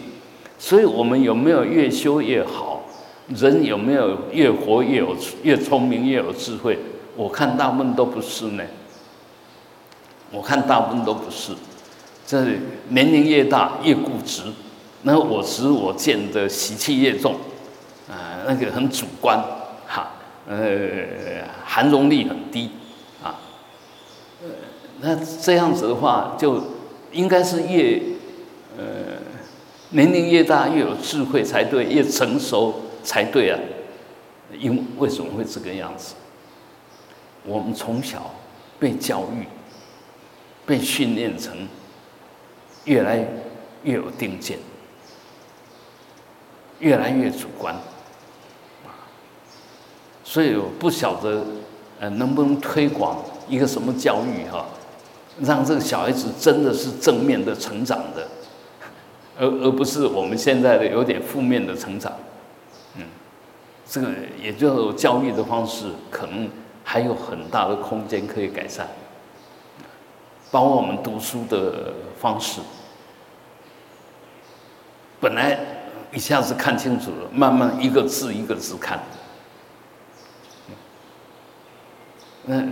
[0.58, 2.82] 所以我们有没有越修越好？
[3.28, 6.78] 人有没有越活越有越聪明越有智慧？
[7.16, 8.62] 我看大部分都不是呢。
[10.32, 11.52] 我看大部分都不是，
[12.26, 12.44] 这
[12.88, 14.42] 年龄越大越固执，
[15.02, 17.36] 那我执我见的习气越重，
[18.08, 19.38] 啊，那个很主观，
[19.86, 20.10] 哈，
[20.48, 20.58] 呃，
[21.64, 22.70] 含容力很低，
[23.22, 23.38] 啊，
[24.42, 24.48] 呃，
[25.00, 26.60] 那这样子的话，就
[27.12, 28.02] 应该是越
[28.76, 28.84] 呃
[29.90, 33.58] 年龄越大越有智慧才对，越成熟才对啊。
[34.58, 36.14] 因为什么会这个样子？
[37.44, 38.32] 我们从小
[38.78, 39.46] 被教育。
[40.66, 41.56] 被训练成
[42.84, 43.24] 越来
[43.84, 44.58] 越有定见，
[46.80, 47.74] 越来越主观，
[50.24, 51.44] 所以我不晓得
[52.00, 54.66] 呃能不能推广一个什么教育哈，
[55.40, 58.26] 让这个小孩子真的是正面的成长的，
[59.38, 62.12] 而而不是我们现在的有点负面的成长，
[62.96, 63.04] 嗯，
[63.88, 64.08] 这个
[64.42, 66.48] 也就教育的方式可能
[66.82, 68.88] 还有很大的空间可以改善。
[70.56, 72.62] 包括我们读书的方式，
[75.20, 75.58] 本来
[76.10, 78.98] 一下子看清楚了，慢慢一个字一个字看。
[82.46, 82.62] 那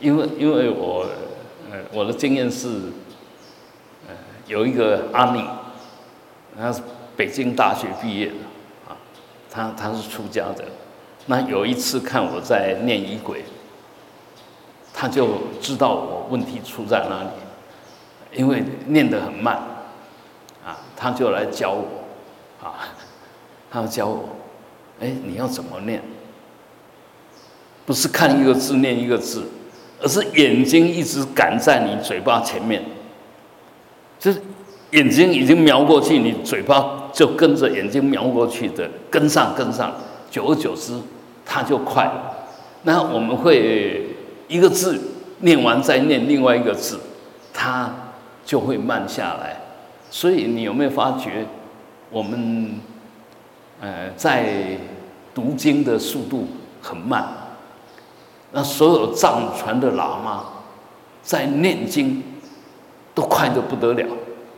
[0.00, 1.06] 因为因为我
[1.70, 2.80] 呃我的经验是，
[4.46, 5.44] 有一个阿尼，
[6.56, 6.80] 他是
[7.14, 8.34] 北京大学毕业的
[8.88, 8.96] 啊，
[9.50, 10.64] 他他是出家的，
[11.26, 13.44] 那有一次看我在念仪轨。
[14.96, 17.28] 他就知道我问题出在哪里，
[18.38, 19.56] 因为念得很慢，
[20.64, 22.88] 啊，他就来教我，啊，
[23.70, 24.28] 他要教我，
[25.00, 26.02] 哎，你要怎么念？
[27.86, 29.44] 不是看一个字念一个字，
[30.00, 32.82] 而是眼睛一直赶在你嘴巴前面，
[34.18, 34.40] 就是
[34.90, 39.94] 眼睛已经瞄过去，你嘴巴就跟着眼睛瞄过去的跟上跟上，
[40.30, 40.98] 久而久之，
[41.44, 42.34] 他就快了。
[42.82, 44.10] 那我们会。
[44.46, 45.00] 一个字
[45.44, 46.98] 念完再念另外一个字，
[47.52, 47.92] 它
[48.44, 49.60] 就会慢下来。
[50.10, 51.46] 所以你有没有发觉，
[52.10, 52.80] 我们
[53.80, 54.78] 呃在
[55.34, 56.48] 读经的速度
[56.80, 57.28] 很慢？
[58.52, 60.44] 那所有藏传的喇嘛
[61.22, 62.22] 在念经
[63.14, 64.06] 都快得不得了。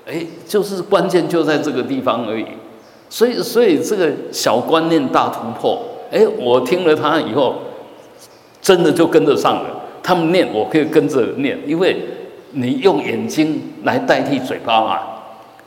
[0.07, 2.47] 哎，就是关键就在这个地方而已。
[3.11, 5.83] 所以，所以这个小观念大突破。
[6.13, 7.57] 哎，我听了他以后。
[8.63, 9.76] 真的就跟得上了，
[10.07, 11.97] 他们念我可以跟着念，因为
[12.53, 15.01] 你用眼睛来代替嘴巴嘛，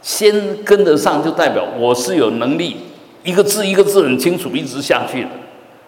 [0.02, 2.78] 先跟得上就代表我是有能力，
[3.22, 5.30] 一个字一个字很清楚一直下去的，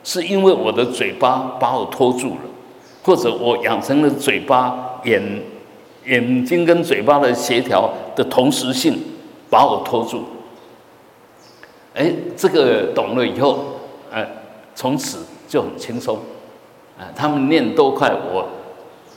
[0.03, 2.41] 是因为我的嘴巴把我拖住了，
[3.03, 5.23] 或者我养成了嘴巴眼
[6.05, 8.99] 眼睛跟嘴巴的协调的同时性
[9.49, 10.25] 把我拖住，
[11.93, 13.79] 哎，这个懂了以后，
[14.11, 14.27] 哎，
[14.75, 16.19] 从此就很轻松。
[17.15, 18.47] 他们念多快，我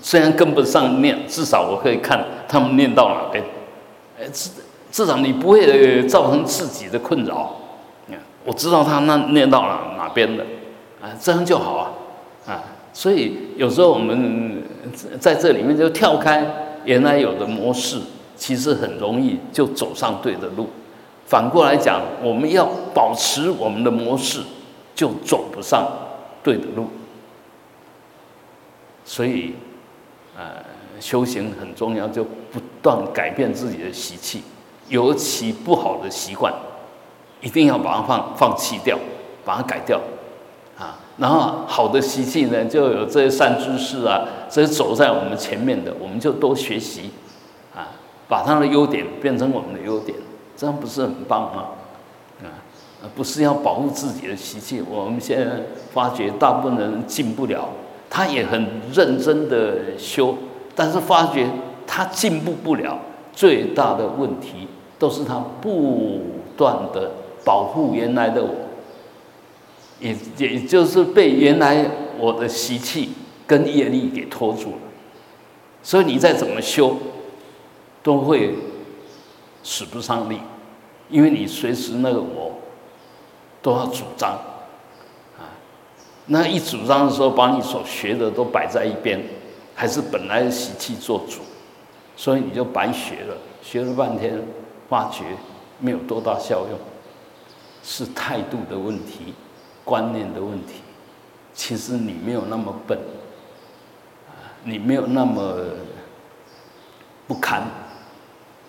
[0.00, 3.44] 虽然跟不上念，至少我可以看他们念到哪边。
[4.18, 4.50] 哎，至
[4.90, 7.56] 至少你不会造成自己的困扰。
[8.46, 10.44] 我知道他那念到哪哪边的，
[11.00, 11.90] 啊，这样就好啊，
[12.46, 14.62] 啊，所以有时候我们
[15.18, 16.46] 在这里面就跳开
[16.84, 17.98] 原来有的模式，
[18.36, 20.68] 其实很容易就走上对的路。
[21.24, 24.42] 反过来讲，我们要保持我们的模式，
[24.94, 25.90] 就走不上
[26.42, 26.86] 对的路。
[29.04, 29.54] 所以，
[30.36, 30.64] 呃，
[30.98, 34.42] 修行很重要，就不断改变自己的习气，
[34.88, 36.52] 尤其不好的习惯，
[37.40, 38.98] 一定要把它放放弃掉，
[39.44, 40.00] 把它改掉，
[40.78, 47.10] 啊，然后好的习气呢，就有这些善知识啊，这些走在我们前面的，我们就多学习，
[47.74, 47.92] 啊，
[48.26, 50.16] 把他的优点变成我们的优点，
[50.56, 51.66] 这样不是很棒吗？
[52.42, 52.48] 啊，
[53.14, 55.56] 不是要保护自己的习气，我们现在
[55.92, 57.68] 发觉大部分人进不了。
[58.14, 60.38] 他也很认真的修，
[60.72, 61.50] 但是发觉
[61.84, 62.96] 他进步不了，
[63.32, 64.68] 最大的问题
[65.00, 66.20] 都是他不
[66.56, 67.10] 断的
[67.44, 68.54] 保护原来的我，
[69.98, 71.84] 也也就是被原来
[72.16, 73.10] 我的习气
[73.48, 74.78] 跟业力给拖住了，
[75.82, 76.96] 所以你再怎么修，
[78.00, 78.54] 都会
[79.64, 80.38] 使不上力，
[81.10, 82.52] 因为你随时那个我
[83.60, 84.38] 都要主张。
[86.26, 89.20] 那一主张的时候，把你所学的都摆在一边，
[89.74, 91.40] 还是本来习气做主，
[92.16, 94.40] 所以你就白学了，学了半天，
[94.88, 95.24] 发觉
[95.78, 96.78] 没有多大效用，
[97.82, 99.34] 是态度的问题，
[99.84, 100.76] 观念的问题。
[101.52, 102.98] 其实你没有那么笨，
[104.64, 105.56] 你没有那么
[107.28, 107.62] 不堪，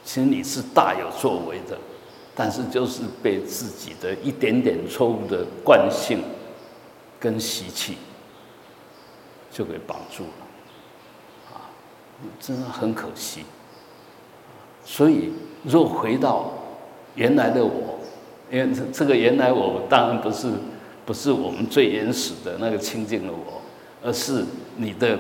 [0.04, 1.78] 其实你是大有作为的，
[2.36, 6.20] 但是就是被自己的一点点错误的惯性
[7.26, 7.98] 跟习气
[9.52, 11.74] 就给绑住了，啊，
[12.40, 13.44] 真的很可惜。
[14.86, 15.32] 所以，
[15.64, 16.52] 若回到
[17.16, 17.98] 原来的我，
[18.52, 20.52] 因为这这个原来我当然不是
[21.04, 23.60] 不是我们最原始的那个清净的我，
[24.04, 24.46] 而是
[24.78, 25.18] 你的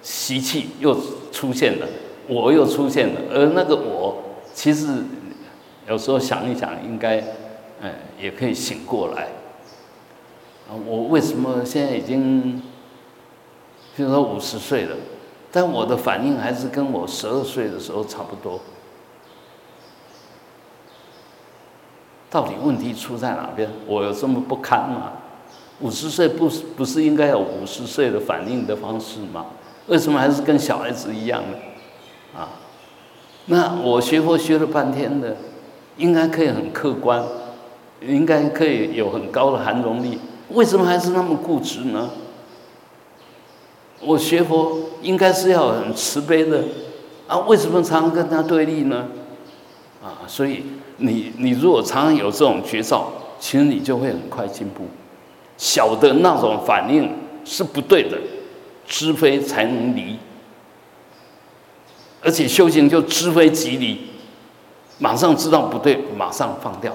[0.00, 0.96] 习气又
[1.32, 1.88] 出现了，
[2.28, 4.22] 我又出现了，而那个我
[4.54, 5.02] 其实。
[5.88, 7.18] 有时候想一想，应该，
[7.80, 7.90] 嗯，
[8.20, 9.26] 也可以醒过来。
[10.68, 12.62] 啊，我为什么现在已经，
[13.96, 14.96] 比如说五十岁了，
[15.50, 18.60] 但我的反应还是跟我十二岁的时候差不多？
[22.30, 23.70] 到底问题出在哪边？
[23.86, 25.12] 我有这么不堪吗？
[25.80, 29.46] 五十岁不是不是应该有五十岁的反应的方式吗？
[29.86, 31.56] 为什么还是跟小孩子一样呢？
[32.36, 32.50] 啊，
[33.46, 35.36] 那我学佛学了半天的。
[35.96, 37.24] 应该可以很客观，
[38.00, 40.16] 应该可以有很高的含容力，
[40.50, 42.10] 为什么还是那么固执呢？
[44.00, 46.62] 我学佛应该是要很慈悲的，
[47.26, 49.08] 啊，为什么常常跟他对立呢？
[50.02, 50.64] 啊，所以
[50.98, 54.84] 你你如果常常有这种绝招，其实你就会很快进步。
[55.56, 57.12] 小的那种反应
[57.44, 58.16] 是不对的，
[58.86, 60.16] 知非才能离，
[62.22, 64.06] 而且修行就知非即离。
[64.98, 66.94] 马上知道不对，马上放掉，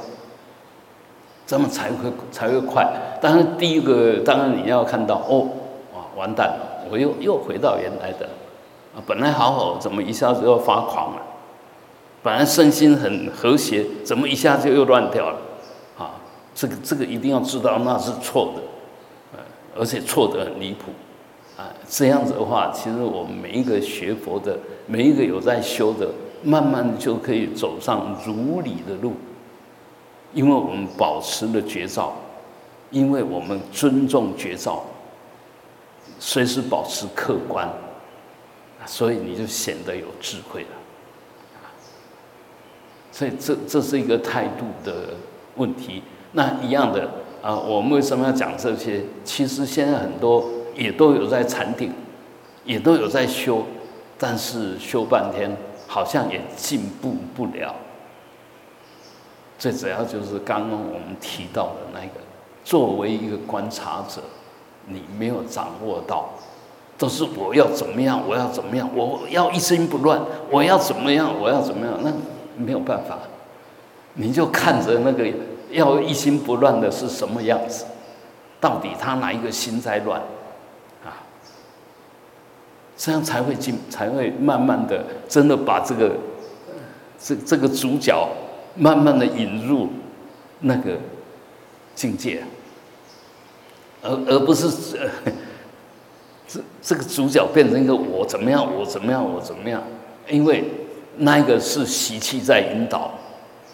[1.46, 2.88] 这么才会才会快。
[3.22, 5.48] 但是第一个，当然你要看到哦，
[5.94, 8.28] 哇，完蛋了，我又又回到原来的，
[8.96, 11.22] 啊，本来好好，怎么一下子又发狂了？
[12.22, 15.38] 本来身心很和谐，怎么一下子又乱掉了？
[15.98, 16.16] 啊，
[16.56, 19.40] 这个这个一定要知道那是错的，
[19.78, 20.92] 而且错得很离谱，
[21.58, 26.08] 啊，这样子的话，其实我们每一个学佛的，每一个有在修的。
[26.46, 29.14] 慢慢就可以走上如理的路，
[30.34, 32.14] 因为我们保持了绝招，
[32.92, 34.84] 因为我们尊重绝招，
[36.20, 37.68] 随时保持客观，
[38.86, 40.68] 所以你就显得有智慧了。
[43.12, 45.10] 所以这这是一个态度的
[45.56, 46.02] 问题。
[46.32, 47.10] 那一样的
[47.42, 49.02] 啊，我们为什么要讲这些？
[49.24, 51.92] 其实现在很多也都有在禅定，
[52.66, 53.64] 也都有在修，
[54.18, 55.56] 但是修半天。
[55.86, 57.76] 好像也进步不了。
[59.64, 62.20] 最主要就是刚刚我们提到的那个，
[62.66, 64.22] 作为一个观察者，
[64.88, 66.28] 你没有掌握到，
[66.98, 70.22] 都是我要怎么样，我要怎么样，我要一心不乱，
[70.52, 72.12] 我要怎么样，我要怎么样，那
[72.62, 73.18] 没有办法，
[74.16, 75.26] 你就看着那个
[75.72, 77.86] 要一心不乱的是什么样子，
[78.60, 80.20] 到底他哪一个心在乱？
[81.06, 81.24] 啊
[82.98, 86.12] 这样才会进，才会慢慢的真的把这个
[87.18, 88.28] 这这个主角
[88.76, 89.90] 慢慢的引入
[90.60, 90.98] 那个
[91.96, 92.44] 境界，
[94.02, 94.70] 而而不是
[96.48, 99.82] 这这个主角变成一个我怎么样，我怎么样，我怎么样？
[100.30, 100.64] 因为
[101.18, 103.12] 那个是习气在引导，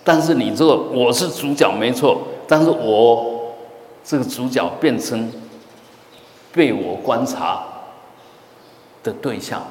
[0.03, 3.53] 但是你这个我是主角没错，但是我
[4.03, 5.31] 这个主角变成
[6.53, 7.65] 被我观察。
[9.01, 9.65] 的对象，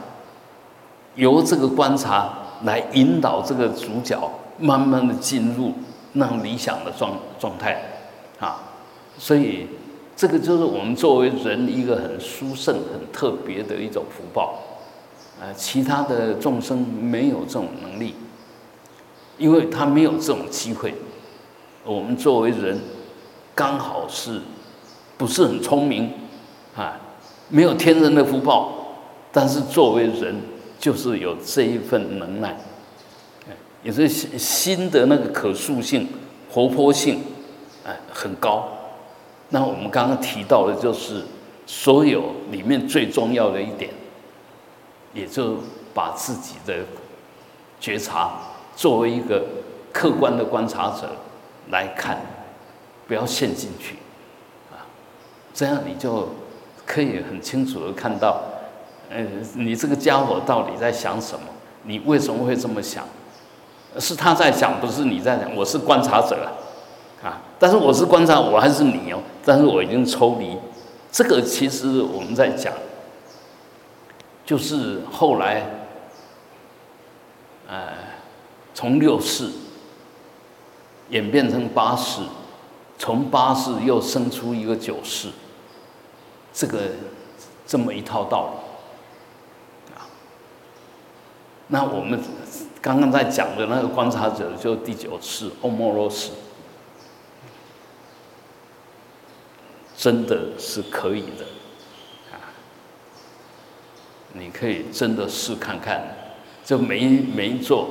[1.14, 4.18] 由这个观察来引导这个主角
[4.58, 5.72] 慢慢的进入
[6.12, 7.80] 那理想的状状态，
[8.38, 8.60] 啊，
[9.18, 9.66] 所以
[10.16, 14.58] 这个就是我们作为人一个很殊胜、很特别的一种福报，
[15.40, 18.14] 啊，其他的众生没有这种能力，
[19.36, 20.94] 因为他没有这种机会，
[21.84, 22.78] 我们作为人
[23.54, 24.40] 刚好是
[25.16, 26.12] 不是很聪明，
[26.76, 26.98] 啊，
[27.48, 28.74] 没有天人的福报。
[29.30, 30.34] 但是作为人，
[30.80, 32.56] 就是有这一份能耐，
[33.82, 36.08] 也是心的那个可塑性、
[36.50, 37.20] 活泼性，
[37.86, 38.68] 哎，很高。
[39.50, 41.24] 那我们刚刚提到的，就是
[41.66, 43.90] 所有里面最重要的一点，
[45.14, 45.56] 也就
[45.94, 46.76] 把自己的
[47.80, 48.40] 觉察
[48.76, 49.44] 作为一个
[49.92, 51.10] 客观的观察者
[51.70, 52.20] 来看，
[53.06, 53.96] 不要陷进去，
[54.70, 54.84] 啊，
[55.54, 56.28] 这样你就
[56.84, 58.42] 可以很清楚的看到。
[59.10, 59.24] 呃，
[59.54, 61.46] 你这个家伙到底在想什么？
[61.84, 63.06] 你为什么会这么想？
[63.98, 65.54] 是他在想，不是你在想。
[65.56, 66.48] 我是观察者
[67.22, 69.20] 啊，但是我是观察，我还是你哦。
[69.44, 70.56] 但是我已经抽离。
[71.10, 72.72] 这个其实我们在讲，
[74.44, 75.62] 就是后来，
[77.66, 77.88] 呃，
[78.74, 79.50] 从六世
[81.08, 82.20] 演变成八世，
[82.98, 85.28] 从八世又生出一个九世，
[86.52, 86.78] 这个
[87.66, 90.04] 这么一套道理啊。
[91.68, 92.20] 那我们
[92.80, 96.30] 刚刚在讲的那个观察者，就第九次欧莫罗斯，
[99.96, 101.44] 真的是可以的，
[102.30, 102.54] 啊，
[104.32, 106.16] 你可以真的试看看，
[106.64, 107.88] 就没没做，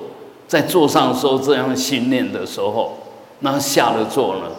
[0.47, 2.97] 在座上时候这样训练的时候，
[3.39, 4.49] 那下了座呢，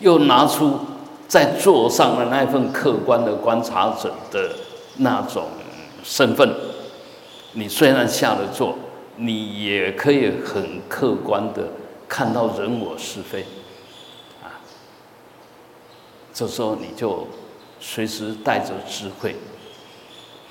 [0.00, 0.80] 又拿出
[1.28, 4.50] 在座上的那份客观的观察者的
[4.96, 5.44] 那种
[6.02, 6.50] 身份，
[7.52, 8.78] 你虽然下了座。
[9.16, 11.68] 你也可以很客观的
[12.08, 13.42] 看到人我是非，
[14.42, 14.58] 啊，
[16.32, 17.26] 这时候你就
[17.78, 19.36] 随时带着智慧，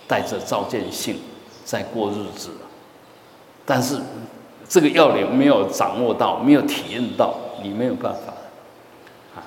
[0.08, 1.18] 带着照见性
[1.66, 2.52] 在过日子，
[3.66, 4.00] 但是
[4.68, 8.34] 这个要领没有掌握到，没有体验到，你没有办法，
[9.36, 9.44] 啊，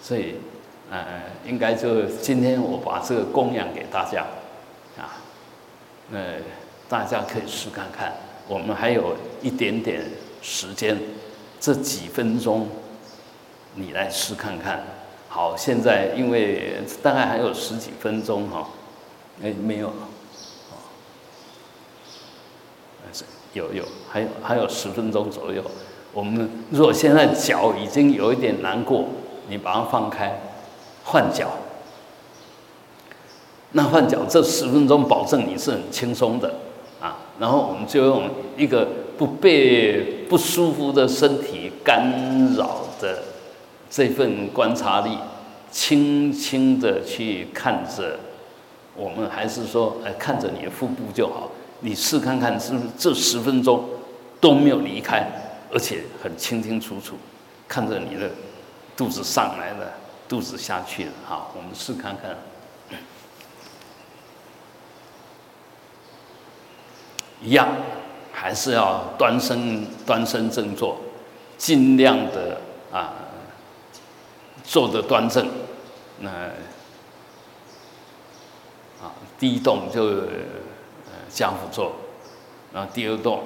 [0.00, 0.36] 所以
[0.90, 4.24] 呃，应该就今天我把这个供养给大家，
[4.96, 5.20] 啊，
[6.10, 6.36] 呃。
[6.88, 8.12] 大家可以试看看，
[8.46, 10.02] 我们还有一点点
[10.42, 10.98] 时间，
[11.58, 12.68] 这几分钟，
[13.74, 14.84] 你来试看看。
[15.28, 18.68] 好，现在因为大概还有十几分钟哈，
[19.42, 19.92] 哎，没有，
[23.52, 25.64] 有有，还有还有十分钟左右。
[26.12, 29.06] 我们如果现在脚已经有一点难过，
[29.48, 30.38] 你把它放开，
[31.02, 31.50] 换脚。
[33.72, 36.54] 那换脚这十分钟，保证你是很轻松的。
[37.38, 43.22] 然后我们就用一个不被不舒服的身体干扰的
[43.90, 45.18] 这份观察力，
[45.70, 48.18] 轻轻的去看着
[48.96, 51.50] 我们，还是说，哎，看着你的腹部就好。
[51.80, 53.84] 你试看看，是不是这十分钟
[54.40, 55.26] 都没有离开，
[55.72, 57.16] 而且很清清楚楚
[57.68, 58.30] 看着你的
[58.96, 59.92] 肚子上来了，
[60.28, 61.12] 肚子下去了。
[61.24, 62.36] 好，我们试看看。
[67.42, 67.68] 一样，
[68.32, 70.98] 还是要端身端身正坐，
[71.58, 72.60] 尽量的
[72.90, 73.12] 啊，
[74.64, 75.46] 坐的端正。
[76.20, 76.30] 那
[79.02, 80.30] 啊，第一动就呃
[81.28, 81.92] 家父坐，
[82.72, 83.44] 然后第二动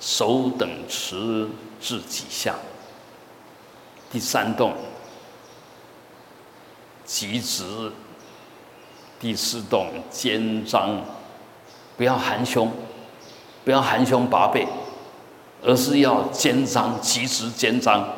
[0.00, 1.46] 手等持
[1.80, 2.54] 至几下，
[4.10, 4.72] 第三动
[7.04, 7.92] 极直，
[9.18, 11.04] 第四动肩张。
[12.00, 12.72] 不要含胸，
[13.62, 14.66] 不要含胸拔背，
[15.62, 18.08] 而是要肩张，及时肩张。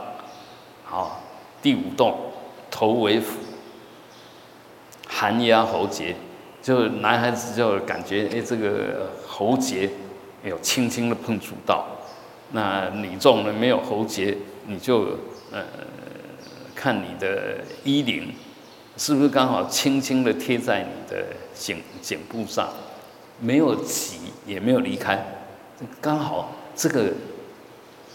[0.84, 1.20] 好，
[1.60, 2.16] 第五动，
[2.70, 3.38] 头为俯，
[5.08, 6.14] 含压喉结，
[6.62, 9.90] 就男孩子就感觉哎，这个喉结
[10.44, 11.84] 有轻轻的碰触到。
[12.52, 15.18] 那女众呢，没有喉结，你就
[15.50, 15.60] 呃
[16.72, 18.32] 看你的衣领
[18.96, 22.68] 是不是刚好轻轻的贴在你的颈颈部上。
[23.44, 25.20] 没有挤，也没有离开，
[26.00, 27.12] 刚好这个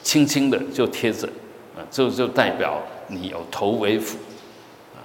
[0.01, 1.28] 轻轻的就贴着，
[1.75, 4.17] 啊，就就代表你有头为辅，
[4.95, 5.03] 啊，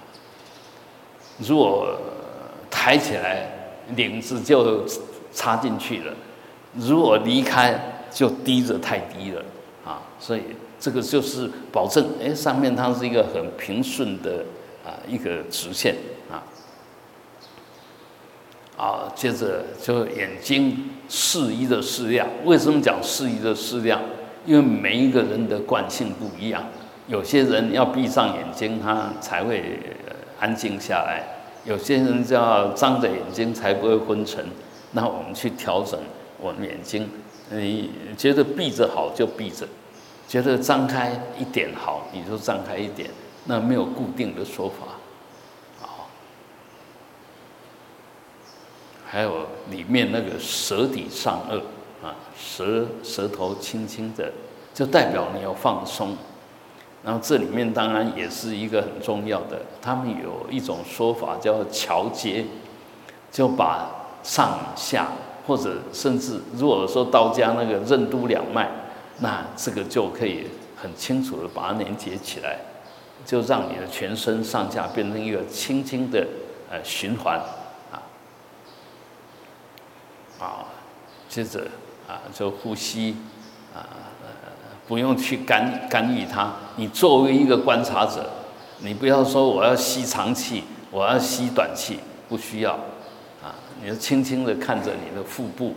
[1.39, 1.99] 如果
[2.71, 3.45] 抬起来，
[3.97, 4.85] 领子就
[5.33, 6.13] 插进去了；
[6.73, 7.77] 如果离开，
[8.09, 9.43] 就低着太低了，
[9.83, 10.41] 啊，所以
[10.79, 14.45] 这个就是保证，哎，上面它是一个很平顺的
[14.85, 15.93] 啊一个直线。
[18.83, 22.27] 啊，接着就眼睛适宜的适量。
[22.43, 24.01] 为什么讲适宜的适量？
[24.45, 26.61] 因为每一个人的惯性不一样，
[27.07, 29.79] 有些人要闭上眼睛，他才会
[30.37, 31.23] 安静下来；
[31.63, 34.45] 有些人就要张着眼睛才不会昏沉。
[34.91, 35.97] 那我们去调整
[36.37, 37.09] 我们眼睛，
[37.49, 39.65] 你觉得闭着好就闭着，
[40.27, 43.09] 觉得张开一点好你就张开一点，
[43.45, 44.99] 那没有固定的说法。
[49.13, 51.57] 还有里面那个舌底上颚
[52.03, 54.33] 啊，舌舌头轻轻的，
[54.73, 56.17] 就代表你要放松。
[57.03, 62.43] 然后这里面当然也是一个很重要的，他们有一种说法叫桥接，
[63.31, 63.87] 就把
[64.23, 65.09] 上下
[65.45, 68.67] 或者甚至如果说道家那个任督两脉，
[69.19, 72.57] 那这个就可以很清楚的把它连接起来，
[73.27, 76.25] 就让你的全身上下变成一个轻轻的
[76.71, 77.39] 呃循环。
[80.43, 80.65] 啊，
[81.29, 81.61] 接着
[82.07, 83.15] 啊，就呼吸
[83.73, 83.87] 啊，
[84.87, 86.53] 不用去干干预它。
[86.75, 88.29] 你作为一个观察者，
[88.79, 92.73] 你不要说我要吸长气，我要吸短气，不需要
[93.41, 93.55] 啊。
[93.81, 95.75] 你就轻轻的看着你的腹部，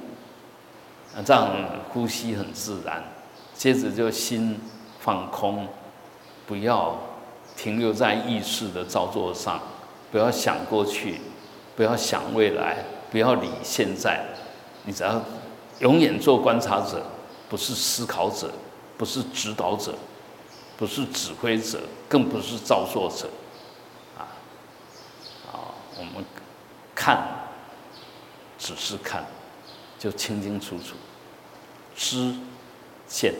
[1.15, 1.49] 啊，这样
[1.91, 3.03] 呼吸很自然。
[3.55, 4.61] 接着就心
[5.01, 5.67] 放空，
[6.47, 6.99] 不要
[7.57, 9.61] 停留在意识的造作上，
[10.11, 11.21] 不要想过去，
[11.75, 12.77] 不要想未来，
[13.11, 14.23] 不要理现在。
[14.87, 15.21] 你只要
[15.81, 17.05] 永远做观察者，
[17.51, 18.51] 不是思考者，
[18.97, 19.93] 不是指导者，
[20.79, 23.29] 不是指挥者，更不是造作者，
[24.17, 24.25] 啊，
[25.53, 26.25] 啊，我们
[26.95, 27.27] 看，
[28.59, 29.27] 只是看，
[29.99, 30.95] 就清清楚楚，
[31.97, 32.33] 知
[33.09, 33.35] 见。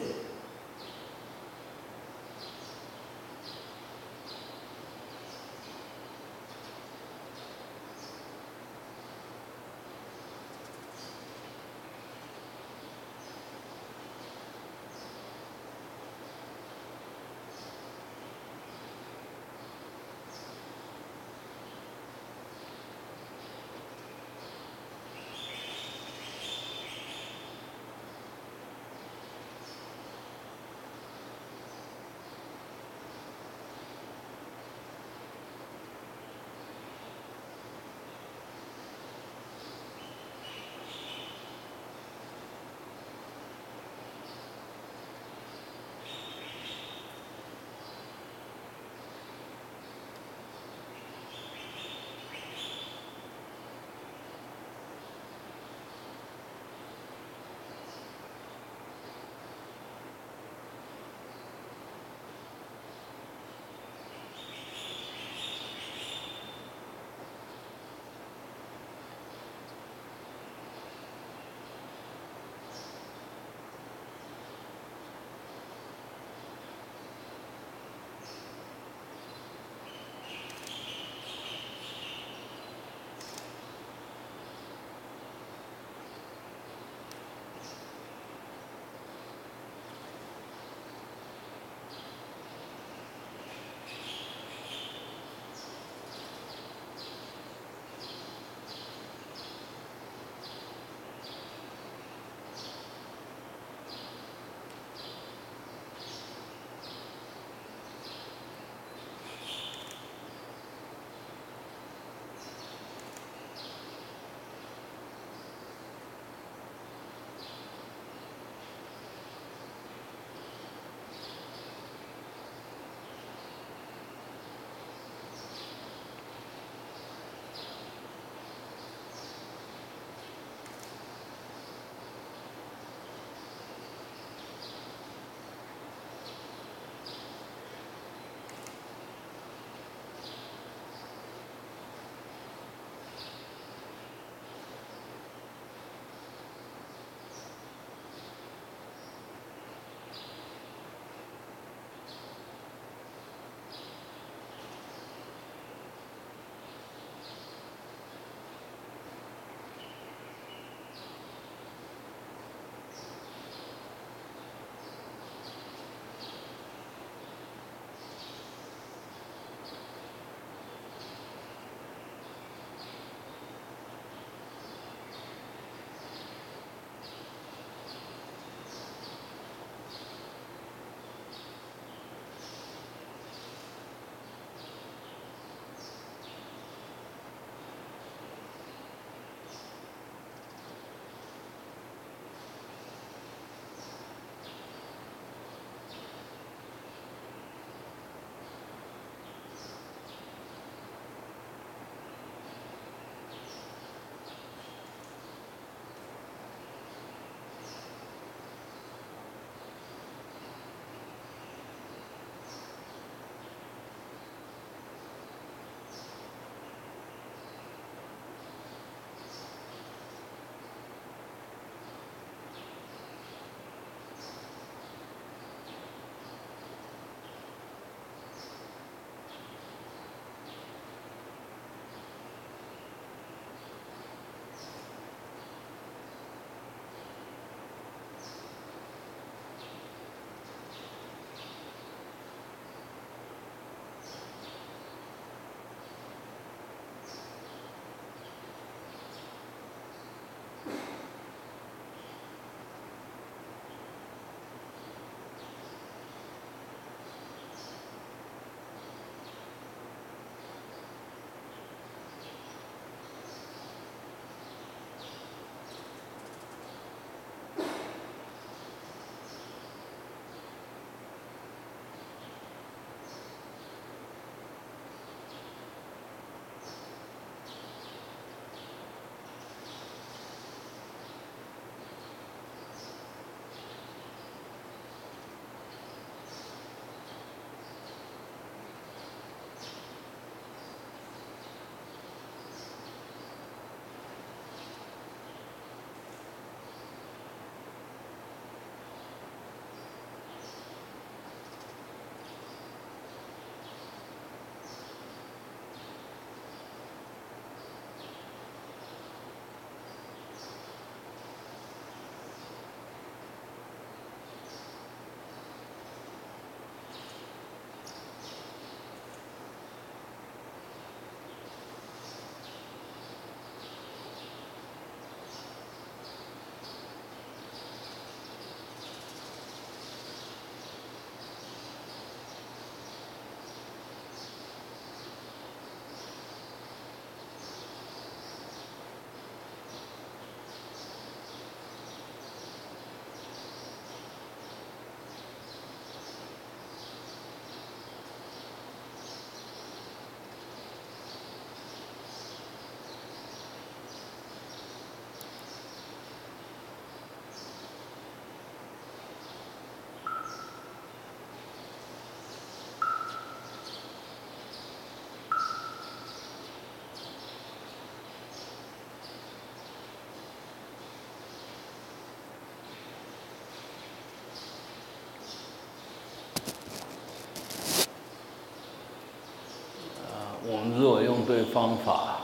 [380.49, 382.21] 我们如果用对方法，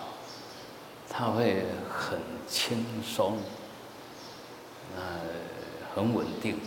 [1.09, 2.17] 它会很
[2.47, 3.37] 轻松，
[4.95, 5.01] 呃，
[5.93, 6.57] 很稳定，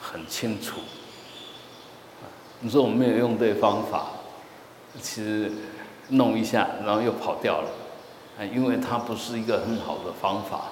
[0.00, 0.76] 很清楚。
[2.60, 4.10] 你说我没有用对方法，
[5.02, 5.50] 其实
[6.10, 7.70] 弄一下，然后又跑掉了，
[8.38, 10.66] 啊，因为它不是一个很好的方法，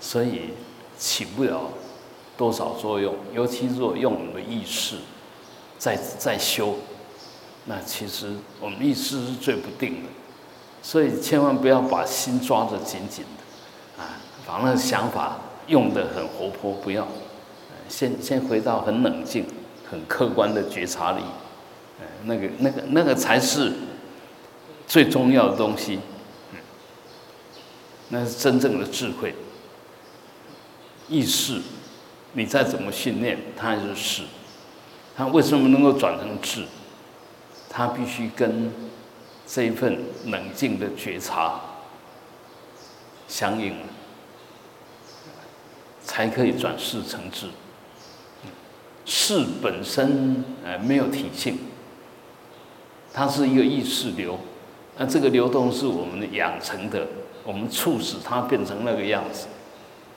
[0.00, 0.54] 所以
[0.96, 1.64] 起不了
[2.34, 3.14] 多少作用。
[3.34, 4.96] 尤其是我用我们的意识
[5.76, 6.76] 在在修，
[7.66, 10.08] 那其实我们意识是最不定的，
[10.82, 15.36] 所以千万不要把心抓得紧紧的，啊，把那想法
[15.66, 17.06] 用得很活泼，不要，
[17.88, 19.44] 先先回到很冷静。
[19.88, 21.22] 很客观的觉察力，
[22.00, 23.72] 哎，那个、那个、那个才是
[24.84, 26.00] 最重要的东西，
[28.08, 29.32] 那是真正的智慧。
[31.08, 31.62] 意识，
[32.32, 34.22] 你再怎么训练，它还是识。
[35.16, 36.64] 它为什么能够转成智？
[37.76, 38.72] 他必须跟
[39.46, 39.98] 这一份
[40.28, 41.60] 冷静的觉察
[43.28, 43.76] 相应，
[46.02, 47.48] 才可以转世成智。
[49.04, 51.58] 事本身呃没有体性，
[53.12, 54.38] 它是一个意识流，
[54.96, 57.06] 那这个流动是我们的养成的，
[57.44, 59.48] 我们促使它变成那个样子，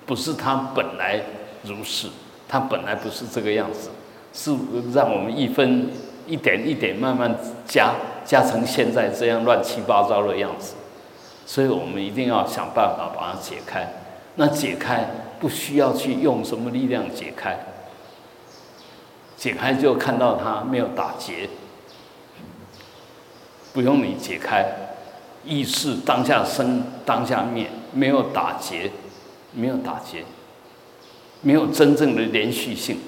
[0.05, 1.21] 不是它本来
[1.63, 2.07] 如是，
[2.47, 3.89] 它本来不是这个样子，
[4.31, 4.55] 是
[4.93, 5.89] 让我们一分
[6.29, 10.75] 一点一点慢慢加加成现在这样乱七八糟的样子，
[11.45, 13.91] 所以我们一定要想办法把它解开。
[14.35, 15.09] 那解开
[15.39, 17.57] 不需要去用什么力量解开。
[19.35, 21.49] 解开就看到它没有打结，
[23.73, 24.65] 不用你解开，
[25.45, 28.91] 意识当下生当下灭，没有打结，
[29.53, 30.25] 没有打结，
[31.41, 32.99] 没有真正的连续性，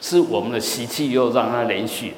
[0.00, 2.14] 是我们的习气又让它连续，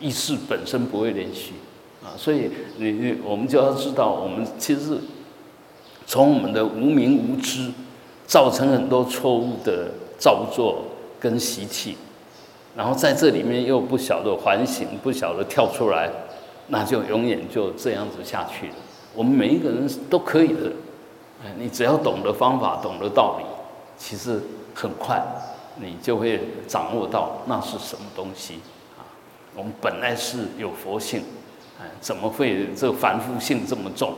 [0.00, 1.54] 意识本身不会连续
[2.02, 4.98] 啊，所以你你我们就要知道，我们其实
[6.06, 7.70] 从我们的无名无知，
[8.26, 10.84] 造成很多错误的造作。
[11.20, 11.96] 跟习气，
[12.76, 16.08] 然后在这里面又不晓得反省，不晓得跳出来，
[16.68, 18.70] 那就永远就这样子下去。
[19.16, 20.70] 我们每一个人都可以的，
[21.58, 23.44] 你只要懂得方法，懂得道理，
[23.98, 24.40] 其实
[24.72, 25.20] 很快
[25.80, 28.60] 你就会掌握到那是什么东西
[28.98, 29.02] 啊。
[29.54, 31.22] 我们本来是有佛性，
[31.80, 34.14] 哎，怎么会这凡夫性这么重？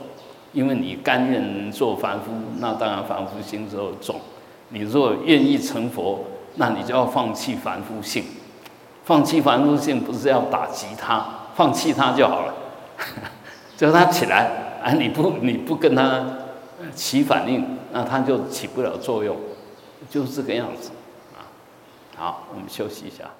[0.53, 4.19] 因为你甘愿做凡夫，那当然凡夫心就重。
[4.69, 6.23] 你若愿意成佛。
[6.55, 8.25] 那你就要放弃凡夫性，
[9.05, 12.53] 放弃凡夫性不是要打击他，放弃他就好了，
[13.77, 14.51] 叫他起来
[14.83, 14.91] 啊！
[14.91, 16.21] 你不你不跟他
[16.93, 19.37] 起反应，那他就起不了作用，
[20.09, 20.91] 就是这个样子。
[22.21, 23.31] 好，我们休息一下。